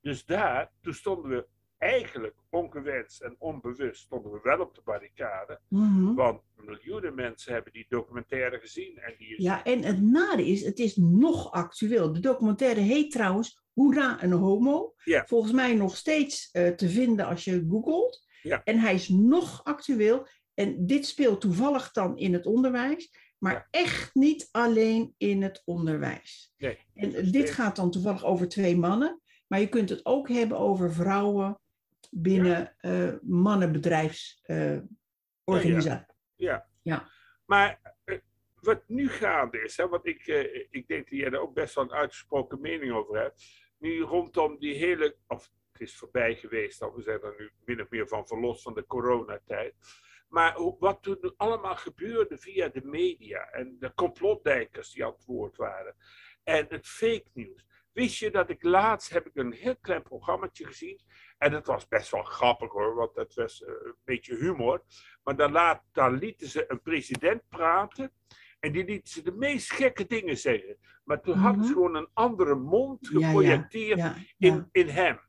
Dus 0.00 0.24
daar, 0.24 0.72
toen 0.80 0.94
stonden 0.94 1.30
we 1.30 1.46
eigenlijk 1.78 2.36
ongewenst 2.50 3.20
en 3.22 3.36
onbewust, 3.38 4.02
stonden 4.02 4.32
we 4.32 4.40
wel 4.42 4.60
op 4.60 4.74
de 4.74 4.82
barricade. 4.84 5.60
Mhm. 5.68 6.14
Want 6.14 6.42
miljoenen 6.54 7.14
mensen 7.14 7.52
hebben 7.52 7.72
die 7.72 7.86
documentaire 7.88 8.58
gezien. 8.58 8.98
En 8.98 9.14
die 9.18 9.28
is 9.36 9.44
Ja, 9.44 9.64
en 9.64 9.82
het 9.82 10.02
nare 10.02 10.46
is, 10.46 10.64
het 10.64 10.78
is 10.78 10.96
nog 10.96 11.50
actueel. 11.52 12.12
De 12.12 12.20
documentaire 12.20 12.80
heet 12.80 13.10
trouwens 13.10 13.63
Hoera 13.74 14.22
een 14.22 14.32
homo. 14.32 14.94
Ja. 15.04 15.24
Volgens 15.26 15.52
mij 15.52 15.74
nog 15.74 15.96
steeds 15.96 16.50
eh, 16.50 16.68
te 16.68 16.88
vinden 16.88 17.26
als 17.26 17.44
je 17.44 17.66
googelt. 17.68 18.26
Ja. 18.42 18.60
En 18.64 18.78
hij 18.78 18.94
is 18.94 19.08
nog 19.08 19.64
actueel. 19.64 20.26
En 20.54 20.86
dit 20.86 21.06
speelt 21.06 21.40
toevallig 21.40 21.90
dan 21.90 22.18
in 22.18 22.32
het 22.32 22.46
onderwijs, 22.46 23.16
maar 23.38 23.52
Ja. 23.52 23.66
echt 23.70 24.14
niet 24.14 24.48
alleen 24.50 25.14
in 25.16 25.42
het 25.42 25.62
onderwijs. 25.64 26.52
Nee, 26.56 26.78
En 26.94 27.30
dit 27.30 27.50
gaat 27.50 27.76
dan 27.76 27.90
toevallig 27.90 28.24
over 28.24 28.48
twee 28.48 28.76
mannen, 28.76 29.20
maar 29.46 29.60
je 29.60 29.68
kunt 29.68 29.90
het 29.90 30.06
ook 30.06 30.28
hebben 30.28 30.58
over 30.58 30.92
vrouwen 30.92 31.58
binnen 32.10 32.74
eh 32.78 33.12
mannenbedrijfsorganisaties. 33.22 36.14
Ja. 36.36 36.66
Ja. 36.82 37.08
Maar 37.46 37.96
eh, 38.04 38.18
wat 38.60 38.82
nu 38.86 39.08
gaande 39.08 39.62
is, 39.62 39.76
hè, 39.76 39.88
want 39.88 40.06
ik, 40.06 40.26
eh, 40.26 40.66
ik 40.70 40.88
denk 40.88 41.10
dat 41.10 41.18
jij 41.18 41.30
er 41.30 41.40
ook 41.40 41.54
best 41.54 41.74
wel 41.74 41.84
een 41.84 41.92
uitgesproken 41.92 42.60
mening 42.60 42.92
over 42.92 43.18
hebt. 43.18 43.42
Nu 43.84 44.02
rondom 44.02 44.58
die 44.58 44.74
hele, 44.74 45.16
of 45.26 45.50
het 45.72 45.80
is 45.80 45.96
voorbij 45.96 46.34
geweest, 46.34 46.82
al 46.82 46.94
we 46.94 47.02
zijn 47.02 47.22
er 47.22 47.34
nu 47.38 47.50
min 47.64 47.80
of 47.80 47.90
meer 47.90 48.08
van 48.08 48.26
verlost 48.26 48.62
van 48.62 48.74
de 48.74 48.86
coronatijd. 48.86 49.74
Maar 50.28 50.56
wat 50.78 51.02
toen 51.02 51.34
allemaal 51.36 51.76
gebeurde 51.76 52.38
via 52.38 52.68
de 52.68 52.84
media 52.84 53.50
en 53.50 53.76
de 53.78 53.94
complotdenkers 53.94 54.90
die 54.90 55.04
aan 55.04 55.12
het 55.12 55.24
woord 55.24 55.56
waren. 55.56 55.96
En 56.42 56.66
het 56.68 56.86
fake 56.86 57.30
nieuws. 57.32 57.66
Wist 57.92 58.18
je 58.18 58.30
dat 58.30 58.50
ik 58.50 58.62
laatst 58.62 59.10
heb 59.10 59.26
ik 59.26 59.36
een 59.36 59.52
heel 59.52 59.76
klein 59.76 60.02
programmaatje 60.02 60.66
gezien. 60.66 61.00
En 61.38 61.50
dat 61.50 61.66
was 61.66 61.88
best 61.88 62.10
wel 62.10 62.22
grappig 62.22 62.72
hoor, 62.72 62.94
want 62.94 63.14
het 63.14 63.34
was 63.34 63.64
eh, 63.64 63.68
een 63.68 63.96
beetje 64.04 64.36
humor. 64.36 64.82
Maar 65.22 65.36
dan, 65.36 65.52
laat, 65.52 65.82
dan 65.92 66.18
lieten 66.18 66.48
ze 66.48 66.64
een 66.68 66.82
president 66.82 67.42
praten. 67.48 68.12
En 68.64 68.72
die 68.72 68.84
lieten 68.84 69.12
ze 69.12 69.22
de 69.22 69.32
meest 69.32 69.72
gekke 69.72 70.06
dingen 70.06 70.36
zeggen. 70.38 70.76
Maar 71.04 71.20
toen 71.20 71.36
hadden 71.38 71.64
ze 71.64 71.70
Mhm. 71.70 71.78
gewoon 71.78 71.96
een 71.96 72.08
andere 72.12 72.54
mond 72.54 73.08
Ja, 73.12 73.18
ja, 73.18 73.26
geprojecteerd 73.26 73.98
Ja, 73.98 74.16
in, 74.38 74.68
in 74.72 74.88
hem. 74.88 75.20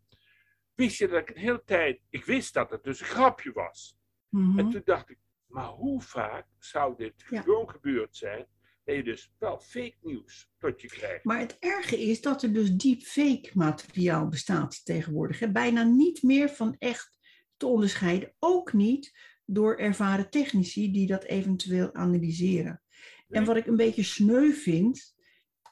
Wist 0.76 0.98
je 0.98 1.08
dat 1.08 1.22
ik 1.22 1.30
een 1.30 1.42
hele 1.42 1.64
tijd. 1.66 2.00
Ik 2.10 2.26
wist 2.26 2.54
dat 2.54 2.70
het 2.72 2.84
dus 2.84 3.00
een 3.00 3.06
grapje 3.06 3.52
was. 3.52 3.98
Mhm. 4.30 4.60
En 4.60 4.70
toen 4.70 4.82
dacht 4.86 5.10
ik, 5.10 5.18
maar 5.48 5.68
hoe 5.68 6.02
vaak 6.02 6.46
zou 6.60 6.96
dit 6.98 7.14
gewoon 7.18 7.70
gebeurd 7.70 8.16
zijn? 8.16 8.48
Dat 8.84 8.96
je 8.96 9.04
dus 9.04 9.32
wel 9.40 9.60
fake 9.60 9.96
nieuws 10.02 10.52
tot 10.60 10.82
je 10.82 10.88
krijgt. 10.88 11.24
Maar 11.26 11.40
het 11.40 11.58
erge 11.60 12.02
is 12.02 12.22
dat 12.22 12.44
er 12.44 12.54
dus 12.54 12.72
deepfake 12.72 13.50
materiaal 13.54 14.28
bestaat 14.28 14.86
tegenwoordig. 14.86 15.40
Hè. 15.40 15.52
Bijna 15.52 15.84
niet 15.84 16.24
meer 16.24 16.50
van 16.50 16.76
echt 16.80 17.18
te 17.58 17.66
onderscheiden. 17.66 18.34
Ook 18.40 18.74
niet 18.74 19.20
door 19.46 19.76
ervaren 19.76 20.30
technici 20.30 20.92
die 20.92 21.08
dat 21.08 21.24
eventueel 21.24 21.94
analyseren. 21.94 22.80
En 23.30 23.46
wat 23.46 23.56
ik 23.56 23.68
een 23.68 23.76
beetje 23.76 24.04
sneu 24.04 24.52
vind, 24.52 25.16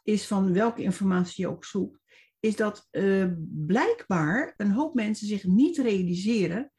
is 0.04 0.28
van 0.28 0.54
welke 0.54 0.82
informatie 0.82 1.46
je 1.46 1.52
ook 1.52 1.66
zoekt, 1.66 2.00
is 2.40 2.56
dat 2.56 2.88
eh, 2.92 3.28
blijkbaar 3.66 4.54
een 4.58 4.72
hoop 4.72 4.94
mensen 4.94 5.28
zich 5.28 5.44
niet 5.44 5.78
realiseren 5.78 6.72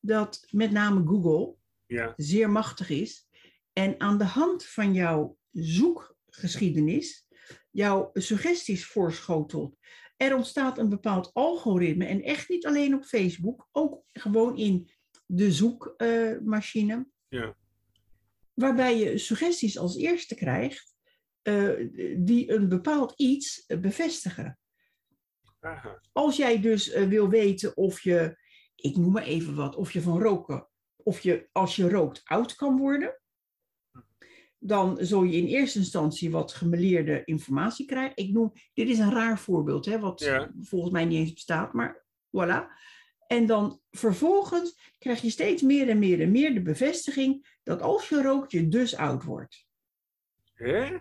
dat 0.00 0.46
met 0.50 0.70
name 0.70 1.06
Google 1.06 1.54
Ja, 1.86 2.12
zeer 2.16 2.50
machtig 2.50 2.90
is. 2.90 3.28
En 3.72 4.00
aan 4.00 4.18
de 4.18 4.24
hand 4.24 4.64
van 4.64 4.94
jouw 4.94 5.36
zoekgeschiedenis, 5.52 7.26
jouw 7.70 8.10
suggesties 8.14 8.86
voorschotelt. 8.86 9.76
Er 10.16 10.34
ontstaat 10.36 10.78
een 10.78 10.88
bepaald 10.88 11.30
algoritme. 11.32 12.04
En 12.04 12.22
echt 12.22 12.48
niet 12.48 12.66
alleen 12.66 12.94
op 12.94 13.04
Facebook, 13.04 13.68
ook 13.72 14.04
gewoon 14.12 14.56
in 14.56 14.90
de 15.26 15.52
zoekmachine. 15.52 17.06
Ja. 17.28 17.56
Waarbij 18.54 18.98
je 18.98 19.18
suggesties 19.18 19.78
als 19.78 19.96
eerste 19.96 20.34
krijgt 20.34 20.94
eh, 21.42 21.70
die 22.16 22.50
een 22.52 22.68
bepaald 22.68 23.12
iets 23.16 23.64
bevestigen. 23.80 24.58
aha. 25.60 26.00
Als 26.12 26.36
jij 26.36 26.60
dus 26.60 26.90
eh, 26.90 27.08
wil 27.08 27.28
weten 27.28 27.76
of 27.76 28.00
je, 28.00 28.36
ik 28.74 28.96
noem 28.96 29.12
maar 29.12 29.22
even 29.22 29.54
wat, 29.54 29.76
of 29.76 29.92
je 29.92 30.00
van 30.02 30.22
roken, 30.22 30.68
of 30.96 31.20
je 31.20 31.48
als 31.52 31.76
je 31.76 31.88
rookt 31.88 32.20
oud 32.24 32.54
kan 32.54 32.76
worden, 32.76 33.20
dan 34.58 34.98
zul 35.00 35.22
je 35.22 35.36
in 35.36 35.46
eerste 35.46 35.78
instantie 35.78 36.30
wat 36.30 36.52
gemeleerde 36.52 37.22
informatie 37.24 37.86
krijgen. 37.86 38.16
Ik 38.16 38.32
noem, 38.32 38.52
dit 38.74 38.88
is 38.88 38.98
een 38.98 39.12
raar 39.12 39.38
voorbeeld, 39.38 39.84
hè, 39.84 39.98
wat 39.98 40.20
Ja. 40.20 40.52
volgens 40.60 40.92
mij 40.92 41.04
niet 41.04 41.18
eens 41.18 41.32
bestaat, 41.32 41.72
maar 41.72 42.04
voilà. 42.26 42.64
En 43.32 43.46
dan 43.46 43.80
vervolgens 43.90 44.92
krijg 44.98 45.20
je 45.22 45.30
steeds 45.30 45.62
meer 45.62 45.88
en 45.88 45.98
meer 45.98 46.20
en 46.20 46.30
meer 46.30 46.54
de 46.54 46.62
bevestiging 46.62 47.58
dat 47.62 47.82
als 47.82 48.08
je 48.08 48.22
rookt, 48.22 48.50
je 48.50 48.68
dus 48.68 48.96
oud 48.96 49.24
wordt. 49.24 49.66
Hè? 50.54 50.98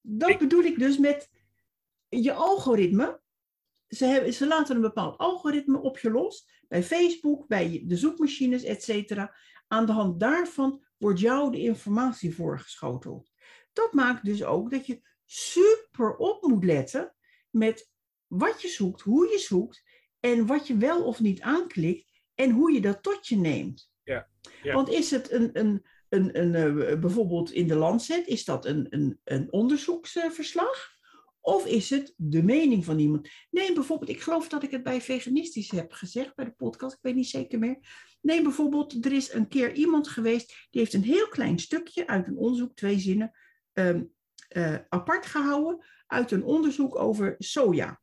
Dat 0.00 0.28
Ik- 0.30 0.38
bedoel 0.38 0.62
ik 0.62 0.78
dus 0.78 0.98
met 0.98 1.30
je 2.08 2.32
algoritme. 2.32 3.20
Ze, 3.88 4.04
hebben, 4.04 4.32
ze 4.32 4.46
laten 4.46 4.74
een 4.76 4.82
bepaald 4.82 5.18
algoritme 5.18 5.80
op 5.80 5.98
je 5.98 6.10
los. 6.10 6.48
Bij 6.68 6.82
Facebook, 6.82 7.46
bij 7.46 7.82
de 7.86 7.96
zoekmachines, 7.96 8.62
et 8.62 8.82
cetera. 8.82 9.34
Aan 9.68 9.86
de 9.86 9.92
hand 9.92 10.20
daarvan 10.20 10.84
wordt 10.98 11.20
jou 11.20 11.50
de 11.50 11.58
informatie 11.60 12.34
voorgeschoteld. 12.34 13.30
Dat 13.72 13.92
maakt 13.92 14.24
dus 14.24 14.44
ook 14.44 14.70
dat 14.70 14.86
je 14.86 15.00
super 15.24 16.16
op 16.16 16.42
moet 16.46 16.64
letten 16.64 17.14
met 17.50 17.90
wat 18.26 18.62
je 18.62 18.68
zoekt, 18.68 19.00
hoe 19.00 19.28
je 19.30 19.38
zoekt 19.38 19.82
en 20.22 20.46
wat 20.46 20.66
je 20.66 20.76
wel 20.76 21.04
of 21.04 21.20
niet 21.20 21.40
aanklikt 21.40 22.20
en 22.34 22.50
hoe 22.50 22.72
je 22.72 22.80
dat 22.80 23.02
tot 23.02 23.26
je 23.26 23.36
neemt. 23.36 23.90
Ja, 24.02 24.28
ja. 24.62 24.74
Want 24.74 24.88
is 24.88 25.10
het 25.10 25.30
een, 25.30 25.50
een, 25.52 25.86
een, 26.08 26.40
een, 26.40 26.54
eh, 26.54 26.98
bijvoorbeeld 26.98 27.52
in 27.52 27.66
de 27.66 27.74
Lancet, 27.74 28.26
is 28.26 28.44
dat 28.44 28.66
een, 28.66 28.86
een, 28.90 29.20
een 29.24 29.52
onderzoeksverslag? 29.52 30.90
Of 31.40 31.66
is 31.66 31.90
het 31.90 32.14
de 32.16 32.42
mening 32.42 32.84
van 32.84 32.98
iemand? 32.98 33.28
Neem 33.50 33.74
bijvoorbeeld, 33.74 34.10
ik 34.10 34.20
geloof 34.20 34.48
dat 34.48 34.62
ik 34.62 34.70
het 34.70 34.82
bij 34.82 35.00
veganistisch 35.00 35.70
heb 35.70 35.92
gezegd 35.92 36.34
bij 36.34 36.44
de 36.44 36.52
podcast, 36.52 36.94
ik 36.94 37.02
weet 37.02 37.14
niet 37.14 37.28
zeker 37.28 37.58
meer. 37.58 37.78
Neem 38.20 38.42
bijvoorbeeld, 38.42 39.04
er 39.04 39.12
is 39.12 39.32
een 39.32 39.48
keer 39.48 39.72
iemand 39.72 40.08
geweest, 40.08 40.66
die 40.70 40.80
heeft 40.80 40.92
een 40.92 41.02
heel 41.02 41.28
klein 41.28 41.58
stukje 41.58 42.06
uit 42.06 42.26
een 42.26 42.36
onderzoek, 42.36 42.74
twee 42.74 42.98
zinnen, 42.98 43.32
ehm, 43.72 44.04
eh, 44.48 44.76
apart 44.88 45.26
gehouden 45.26 45.84
uit 46.06 46.30
een 46.30 46.44
onderzoek 46.44 46.98
over 46.98 47.34
soja. 47.38 48.01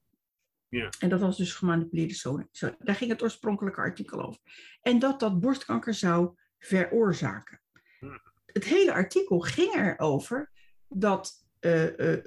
Ja. 0.69 0.89
En 0.99 1.10
dat 1.10 1.19
was 1.19 1.38
dus 1.38 1.53
gemanipuleerde 1.53 2.13
soja. 2.13 2.47
Zo, 2.51 2.75
Daar 2.79 2.95
ging 2.95 3.12
het 3.12 3.21
oorspronkelijke 3.21 3.79
artikel 3.79 4.21
over. 4.25 4.41
En 4.82 4.99
dat 4.99 5.19
dat 5.19 5.39
borstkanker 5.39 5.93
zou 5.93 6.36
veroorzaken. 6.58 7.62
Hm. 7.99 8.17
Het 8.45 8.65
hele 8.65 8.93
artikel 8.93 9.39
ging 9.39 9.73
erover 9.73 10.51
dat 10.88 11.45
eh, 11.60 12.13
eh, 12.13 12.25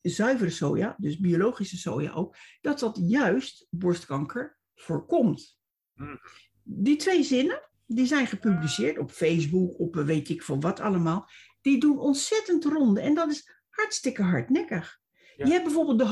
zuivere 0.00 0.50
soja, 0.50 0.94
dus 0.98 1.18
biologische 1.18 1.76
soja 1.76 2.12
ook, 2.12 2.36
dat 2.60 2.78
dat 2.78 2.98
juist 3.02 3.66
borstkanker 3.70 4.58
voorkomt. 4.74 5.58
Hm. 5.94 6.16
Die 6.62 6.96
twee 6.96 7.22
zinnen, 7.22 7.68
die 7.86 8.06
zijn 8.06 8.26
gepubliceerd 8.26 8.98
op 8.98 9.10
Facebook, 9.10 9.78
op 9.78 9.96
eh, 9.96 10.04
weet 10.04 10.28
ik 10.28 10.42
veel 10.42 10.60
wat 10.60 10.80
allemaal. 10.80 11.28
Die 11.60 11.80
doen 11.80 11.98
ontzettend 11.98 12.64
ronde 12.64 13.00
en 13.00 13.14
dat 13.14 13.30
is 13.30 13.50
hartstikke 13.68 14.22
hardnekkig. 14.22 14.98
Je 15.36 15.50
hebt 15.50 15.64
bijvoorbeeld 15.64 15.98
de 15.98 16.06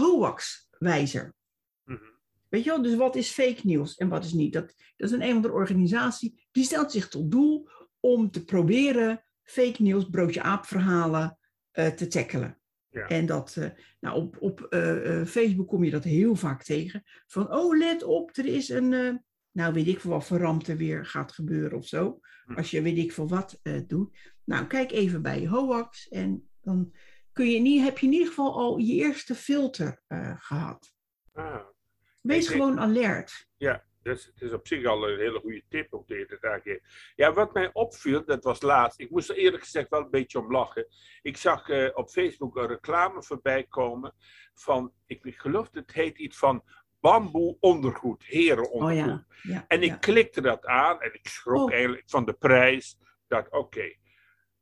HOAX-wijzer. 0.79 1.35
Mhm. 1.85 1.99
Weet 2.49 2.65
je 2.65 2.71
wel, 2.71 2.83
dus 2.83 2.95
wat 2.95 3.17
is 3.17 3.31
fake 3.31 3.61
nieuws 3.63 3.97
en 3.97 4.09
wat 4.09 4.25
is 4.25 4.33
niet? 4.33 4.53
Dat, 4.53 4.75
dat 4.97 5.09
is 5.09 5.11
een 5.11 5.23
een 5.23 5.29
of 5.29 5.35
andere 5.35 5.55
organisatie 5.55 6.47
die 6.51 6.65
stelt 6.65 6.93
zich 6.93 7.09
tot 7.09 7.31
doel 7.31 7.69
om 8.01 8.31
te 8.31 8.45
proberen 8.45 9.25
fake 9.43 9.83
nieuws, 9.83 10.09
broodje 10.09 10.43
aapverhalen 10.43 11.39
eh, 11.71 11.87
te 11.87 12.07
tackelen. 12.07 12.59
Ja. 12.91 13.07
En 13.07 13.27
dat, 13.27 13.57
eh, 13.57 13.71
nou 14.01 14.17
op, 14.17 14.37
op 14.41 14.61
eh, 14.61 15.25
Facebook 15.25 15.69
kom 15.69 15.85
je 15.85 15.91
dat 15.91 16.05
heel 16.05 16.35
vaak 16.37 16.63
tegen. 16.63 17.03
Van, 17.27 17.55
oh 17.55 17.79
let 17.79 18.03
op, 18.03 18.37
er 18.37 18.47
is 18.47 18.69
een, 18.69 19.23
nou 19.51 19.73
weet 19.73 19.87
ik 19.87 20.01
veel 20.01 20.11
wat 20.11 20.27
verramte 20.27 20.77
weer 20.77 21.07
gaat 21.07 21.33
gebeuren 21.33 21.79
of 21.79 21.87
zo. 21.87 22.21
Hm. 22.45 22.55
Als 22.55 22.71
je 22.71 22.83
weet 22.83 22.99
ik 22.99 23.13
veel 23.13 23.29
wat 23.29 23.61
doet. 23.87 24.19
Nou, 24.45 24.67
kijk 24.67 24.93
even 24.93 25.23
bij 25.23 25.47
HOAX 25.47 26.09
en 26.09 26.49
dan 26.61 26.93
kun 27.39 27.51
je 27.51 27.61
niet, 27.61 27.83
heb 27.85 27.99
je 27.99 28.07
in 28.07 28.13
ieder 28.13 28.29
geval 28.29 28.55
al 28.55 28.79
je 28.79 28.95
eerste 28.95 29.35
filter 29.35 30.03
eh, 30.07 30.37
gehad. 30.39 30.93
Ah, 31.33 31.67
Wees 32.23 32.47
denk- 32.47 32.61
gewoon 32.61 32.81
alert. 32.81 33.49
ja, 33.57 33.85
dus 34.03 34.25
het 34.25 34.43
is 34.43 34.53
op 34.53 34.67
zich 34.67 34.85
al 34.87 35.09
een 35.09 35.19
hele 35.19 35.41
goede 35.41 35.63
tip 35.69 36.03
daar 36.41 36.61
geeft. 36.61 37.13
Ja, 37.15 37.33
wat 37.33 37.53
mij 37.53 37.71
opviel, 37.73 38.25
dat 38.25 38.45
was 38.45 38.63
laatst. 38.63 39.01
Ik 39.01 39.11
moest 39.11 39.29
er 39.31 39.37
eerlijk 39.37 39.63
gezegd 39.63 39.89
wel 39.89 40.01
een 40.01 40.11
beetje 40.11 40.39
om 40.39 40.53
lachen. 40.53 40.87
Ik 41.23 41.37
zag 41.37 41.69
eh, 41.69 41.89
op 41.95 42.11
Facebook 42.11 42.57
een 42.57 42.67
reclame 42.67 43.23
voorbij 43.23 43.65
komen 43.65 44.15
van, 44.55 44.93
ik 45.07 45.21
geloof 45.37 45.71
dat 45.71 45.83
het 45.87 45.93
heet 45.95 46.19
iets 46.19 46.39
van 46.39 46.63
bamboe 47.01 47.57
ondergoed, 47.61 48.25
heren 48.25 48.65
Oh 48.71 48.73
ondergoed. 48.73 49.25
ja. 49.43 49.53
ja 49.55 49.65
En 49.69 49.83
ik 49.83 49.89
ja. 49.91 49.97
klikte 49.97 50.41
dat 50.41 50.67
aan 50.67 51.01
en 51.01 51.15
ik 51.15 51.29
schrok 51.29 51.67
Oh. 51.69 51.73
eigenlijk 51.73 52.03
van 52.07 52.25
de 52.25 52.33
prijs. 52.33 52.99
Dat 53.27 53.51
oké. 53.51 53.97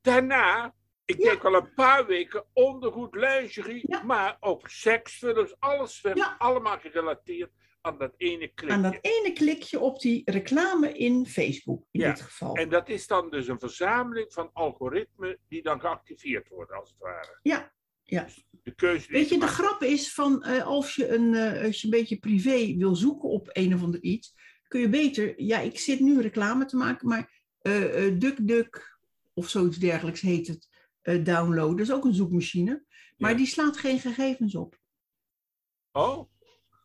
Daarna, 0.01 0.75
ik 1.07 1.21
denk 1.23 1.45
al 1.45 1.55
een 1.55 1.75
paar 1.75 2.07
weken 2.07 2.45
ondergoed, 2.53 3.15
lingerie, 3.15 3.97
maar 4.05 4.37
ook 4.41 4.69
seksfilms, 4.69 5.55
alles 5.59 6.01
werd 6.01 6.17
Ja. 6.19 6.35
allemaal 6.39 6.79
gerelateerd 6.79 7.51
aan 7.81 7.99
dat 7.99 8.15
ene 8.17 8.49
klikje. 8.55 8.75
Aan 8.77 8.83
dat 8.83 8.99
ene 9.01 9.33
klikje 9.33 9.79
op 9.81 10.01
die 10.01 10.23
reclame 10.31 10.93
in 10.93 11.27
Facebook, 11.27 11.85
in 11.91 12.01
Ja, 12.01 12.11
dit 12.11 12.21
geval. 12.21 12.55
En 12.57 12.69
dat 12.69 12.89
is 12.89 13.07
dan 13.07 13.31
dus 13.31 13.49
een 13.49 13.59
verzameling 13.59 14.33
van 14.33 14.51
algoritmen 14.53 15.39
die 15.49 15.63
dan 15.63 15.81
geactiveerd 15.81 16.49
worden, 16.49 16.77
als 16.77 16.89
het 16.91 16.99
ware. 16.99 17.39
Ja, 17.43 17.73
ja. 18.03 18.27
De 18.63 18.75
keuze 18.75 19.13
Weet 19.13 19.29
je, 19.29 19.35
de 19.35 19.41
maakt. 19.41 19.53
grap 19.53 19.83
is 19.83 20.13
van 20.15 20.43
eh, 20.43 20.67
als, 20.67 20.95
je 20.95 21.09
een, 21.09 21.35
eh, 21.35 21.65
als 21.65 21.81
je 21.81 21.85
een 21.85 21.91
beetje 21.99 22.19
privé 22.19 22.75
wil 22.77 22.95
zoeken 22.95 23.29
op 23.29 23.49
een 23.53 23.75
of 23.75 23.83
ander 23.83 24.03
iets, 24.03 24.35
kun 24.69 24.81
je 24.81 24.89
beter, 24.89 25.43
ja, 25.43 25.59
ik 25.59 25.79
zit 25.79 26.01
nu 26.01 26.21
reclame 26.21 26.65
te 26.65 26.77
maken, 26.77 27.09
maar 27.09 27.35
eh 27.61 28.07
eh, 28.07 28.19
DuckDuck 28.19 28.99
of 29.35 29.49
zoiets 29.49 29.77
dergelijks 29.77 30.21
heet 30.21 30.47
het, 30.47 30.69
downloaden. 31.23 31.77
Dat 31.77 31.87
is 31.87 31.93
ook 31.93 32.05
een 32.05 32.15
zoekmachine, 32.15 32.85
maar 33.17 33.31
Ja. 33.31 33.37
die 33.37 33.47
slaat 33.47 33.77
geen 33.77 33.99
gegevens 33.99 34.55
op. 34.55 34.79
Oh, 35.93 36.31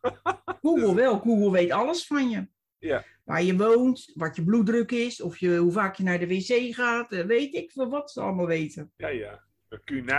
Google 0.62 0.94
wel, 0.94 1.18
Google 1.18 1.50
weet 1.50 1.70
alles 1.70 2.06
van 2.06 2.30
je. 2.30 2.46
Ja. 2.78 3.04
Waar 3.24 3.42
je 3.42 3.56
woont, 3.56 4.10
wat 4.14 4.36
je 4.36 4.44
bloeddruk 4.44 4.90
is, 4.90 5.20
of 5.20 5.38
je, 5.38 5.56
hoe 5.56 5.72
vaak 5.72 5.96
je 5.96 6.02
naar 6.02 6.18
de 6.18 6.26
wc 6.26 6.74
gaat, 6.74 7.12
eh, 7.12 7.24
weet 7.24 7.54
ik 7.54 7.70
veel 7.72 7.88
wat 7.90 8.10
ze 8.10 8.20
allemaal 8.20 8.46
weten. 8.46 8.92
ja, 8.96 9.08
ja. 9.08 9.50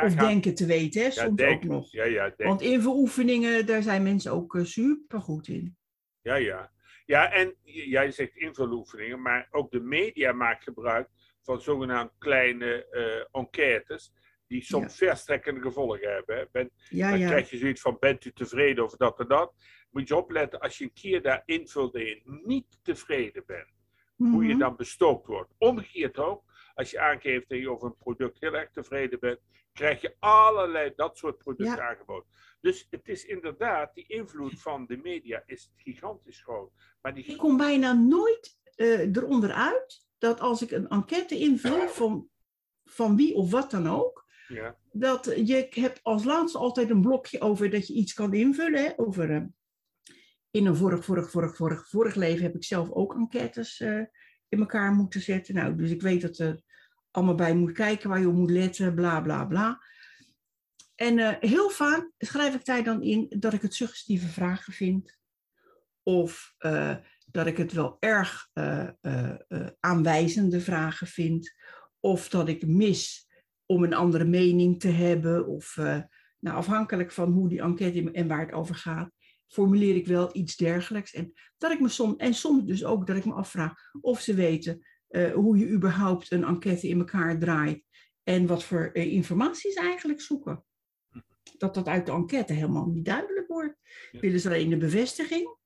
Of 0.04 0.14
denken 0.16 0.56
te 0.56 0.66
weten, 0.66 1.02
hè, 1.02 1.08
ja, 1.08 1.14
soms 1.14 1.36
denk, 1.36 1.56
ook 1.56 1.64
nog. 1.64 1.92
Ja, 1.92 2.04
ja, 2.04 2.24
denk. 2.24 2.50
Want 2.50 2.62
invuloefeningen, 2.62 3.66
daar 3.66 3.82
zijn 3.82 4.04
mensen 4.04 4.32
ook 4.32 4.60
super 4.64 5.22
goed 5.22 5.48
in. 5.48 5.78
Ja, 6.22 6.36
ja. 6.36 6.72
Ja, 7.06 7.32
en 7.32 7.56
jij 7.64 8.12
zegt 8.12 8.36
invuloefeningen, 8.36 9.22
maar 9.22 9.48
ook 9.52 9.72
de 9.72 9.80
media 9.80 10.32
maakt 10.32 10.64
gebruik 10.64 11.10
van 11.44 11.62
zogenaamd 11.62 12.12
kleine 12.18 12.88
eh, 12.90 13.40
enquêtes, 13.42 14.14
die 14.48 14.64
soms 14.64 14.96
verstrekkende 14.96 15.62
gevolgen 15.62 16.12
hebben. 16.14 16.48
Ben, 16.52 16.72
Ja, 16.90 17.10
dan 17.10 17.20
ja. 17.20 17.28
krijg 17.28 17.50
je 17.50 17.58
zoiets 17.58 17.82
van, 17.82 17.98
bent 18.00 18.26
u 18.26 18.32
tevreden 18.34 18.84
over 18.84 18.98
dat 18.98 19.20
en 19.20 19.28
dat? 19.28 19.54
Moet 19.92 20.08
je 20.08 20.16
opletten, 20.16 20.60
als 20.60 20.78
je 20.78 20.84
een 20.84 20.94
keer 20.94 21.22
daar 21.22 21.42
invult 21.46 21.94
je 21.94 22.22
niet 22.44 22.80
tevreden 22.82 23.44
bent, 23.46 23.68
hoe 24.16 24.44
je 24.44 24.50
Mhm. 24.50 24.60
dan 24.60 24.76
bestookt 24.76 25.28
wordt. 25.28 25.54
Omgekeerd 25.58 26.18
ook, 26.18 26.44
als 26.74 26.92
je 26.92 27.00
aangeeft 27.00 27.50
dat 27.50 27.60
je 27.60 27.70
over 27.70 27.88
een 27.88 27.98
product 27.98 28.40
heel 28.40 28.54
erg 28.54 28.70
tevreden 28.72 29.20
bent, 29.20 29.40
krijg 29.74 30.02
je 30.02 30.16
allerlei 30.20 30.94
dat 30.96 31.18
soort 31.18 31.38
producten 31.38 31.84
aangeboden. 31.88 32.30
Dus 32.62 32.88
het 32.90 33.08
is 33.08 33.26
inderdaad, 33.26 33.94
die 33.96 34.06
invloed 34.08 34.62
van 34.62 34.86
de 34.86 34.98
media 34.98 35.44
is 35.46 35.72
gigantisch 35.76 36.42
groot. 36.42 36.72
Maar 37.02 37.14
die 37.14 37.26
Ik 37.26 37.38
kom 37.38 37.58
bijna 37.58 37.94
nooit 37.94 38.62
eh, 38.76 39.16
eronder 39.16 39.52
uit 39.52 40.06
dat 40.24 40.40
als 40.40 40.62
ik 40.62 40.72
een 40.72 40.88
enquête 40.88 41.38
invul 41.38 41.88
van, 41.88 42.30
van 42.84 43.16
wie 43.16 43.36
of 43.36 43.52
wat 43.52 43.72
dan 43.72 43.88
ook, 43.88 44.26
ja, 44.48 44.78
dat 44.92 45.34
je 45.46 45.68
hebt 45.70 46.00
als 46.04 46.24
laatste 46.24 46.58
altijd 46.58 46.90
een 46.90 47.02
blokje 47.02 47.42
over 47.42 47.70
dat 47.70 47.88
je 47.88 47.94
iets 47.94 48.14
kan 48.14 48.34
invullen. 48.34 48.84
Hè, 48.84 48.92
over, 48.96 49.32
eh, 49.32 49.42
in 50.52 50.66
een 50.66 50.76
vorig, 50.76 51.06
vorig, 51.06 51.30
vorig, 51.30 51.56
vorig, 51.56 51.90
vorig 51.90 52.16
leven 52.16 52.44
heb 52.44 52.56
ik 52.56 52.64
zelf 52.64 52.92
ook 52.92 53.16
enquêtes 53.16 53.80
eh, 53.80 54.02
in 54.50 54.60
elkaar 54.60 54.94
moeten 54.94 55.22
zetten. 55.22 55.56
Nou, 55.56 55.76
dus 55.76 55.90
ik 55.90 56.02
weet 56.02 56.22
dat 56.22 56.38
er 56.38 56.62
allemaal 57.12 57.36
bij 57.36 57.56
moet 57.56 57.72
kijken 57.72 58.10
waar 58.10 58.20
je 58.20 58.28
op 58.28 58.34
moet 58.34 58.52
letten, 58.52 58.96
bla 58.96 59.22
bla 59.22 59.46
bla. 59.46 59.84
En 60.96 61.20
eh, 61.20 61.50
heel 61.50 61.70
vaak 61.70 62.12
schrijf 62.18 62.56
ik 62.56 62.66
daar 62.66 62.84
dan 62.84 63.02
in 63.02 63.36
dat 63.40 63.54
ik 63.54 63.62
het 63.62 63.74
suggestieve 63.74 64.28
vragen 64.28 64.74
vind. 64.74 65.18
Of 66.04 66.56
dat 67.34 67.46
ik 67.46 67.58
het 67.58 67.72
wel 67.72 67.98
erg 68.00 68.50
eh, 68.54 68.88
eh, 69.02 69.36
eh, 69.48 69.68
aanwijzende 69.80 70.62
vragen 70.62 71.08
vind. 71.08 71.54
Of 72.00 72.30
dat 72.30 72.48
ik 72.48 72.68
mis 72.68 73.28
om 73.66 73.84
een 73.84 73.94
andere 73.94 74.26
mening 74.26 74.80
te 74.80 74.88
hebben. 74.88 75.48
Of 75.48 75.76
nou, 76.40 76.58
afhankelijk 76.58 77.12
van 77.12 77.32
hoe 77.32 77.50
die 77.50 77.62
enquête 77.62 78.12
en 78.12 78.28
waar 78.28 78.40
het 78.40 78.52
over 78.52 78.76
gaat, 78.76 79.12
formuleer 79.48 79.96
ik 79.96 80.08
wel 80.08 80.30
iets 80.36 80.56
dergelijks. 80.56 81.14
En, 81.14 81.34
dat 81.58 81.72
ik 81.72 81.80
me 81.80 81.90
soms, 81.90 82.16
en 82.16 82.34
soms 82.34 82.66
dus 82.66 82.86
ook 82.86 83.08
dat 83.08 83.16
ik 83.16 83.26
me 83.26 83.34
afvraag 83.34 83.74
of 84.02 84.20
ze 84.20 84.34
weten 84.34 84.86
hoe 85.34 85.58
je 85.58 85.70
überhaupt 85.70 86.32
een 86.32 86.44
enquête 86.44 86.88
in 86.88 87.00
elkaar 87.00 87.40
draait. 87.40 87.84
En 88.24 88.48
wat 88.48 88.64
voor 88.64 88.96
informatie 88.96 89.72
ze 89.72 89.80
eigenlijk 89.80 90.22
zoeken. 90.22 90.66
Dat 91.58 91.74
dat 91.74 91.88
uit 91.88 92.06
de 92.06 92.12
enquête 92.12 92.54
helemaal 92.54 92.88
niet 92.88 93.06
duidelijk 93.06 93.48
wordt. 93.48 93.76
Willen 94.12 94.40
ze 94.40 94.48
alleen 94.48 94.70
de 94.70 94.78
bevestiging? 94.78 95.62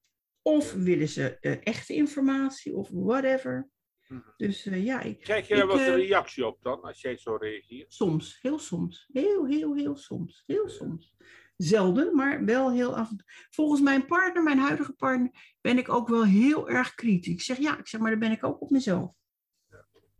Of 0.47 0.73
willen 0.73 1.07
ze 1.07 1.37
eh, 1.39 1.57
echte 1.63 1.93
informatie? 1.93 2.75
Of 2.75 2.89
whatever. 2.91 3.69
Mhm. 4.07 4.21
Dus 4.37 4.65
eh, 4.65 4.85
ja, 4.85 5.01
ik, 5.01 5.19
krijg 5.19 5.47
je 5.47 5.55
daar 5.55 5.69
een 5.69 5.79
eh, 5.79 5.95
reactie 5.95 6.45
op 6.45 6.61
dan, 6.61 6.81
als 6.81 7.01
jij 7.01 7.17
zo 7.17 7.35
reageert? 7.35 7.93
Soms, 7.93 8.39
heel 8.41 8.59
soms. 8.59 9.09
Heel, 9.13 9.45
heel, 9.45 9.75
heel 9.75 9.95
soms. 9.95 10.43
Heel 10.45 10.69
soms. 10.69 11.15
Zelden, 11.57 12.15
maar 12.15 12.45
wel 12.45 12.71
heel 12.71 12.95
af 12.95 13.09
en 13.09 13.17
toe. 13.17 13.27
Volgens 13.49 13.81
mijn 13.81 14.05
partner, 14.05 14.43
mijn 14.43 14.57
huidige 14.57 14.93
partner, 14.93 15.55
ben 15.61 15.77
ik 15.77 15.89
ook 15.89 16.07
wel 16.07 16.25
heel 16.25 16.69
erg 16.69 16.93
kritisch. 16.93 17.33
Ik 17.33 17.41
zeg 17.41 17.57
ja, 17.57 17.77
ik 17.77 17.87
zeg 17.87 18.01
maar, 18.01 18.11
dan 18.11 18.19
ben 18.19 18.31
ik 18.31 18.43
ook 18.43 18.61
op 18.61 18.69
mezelf. 18.69 19.11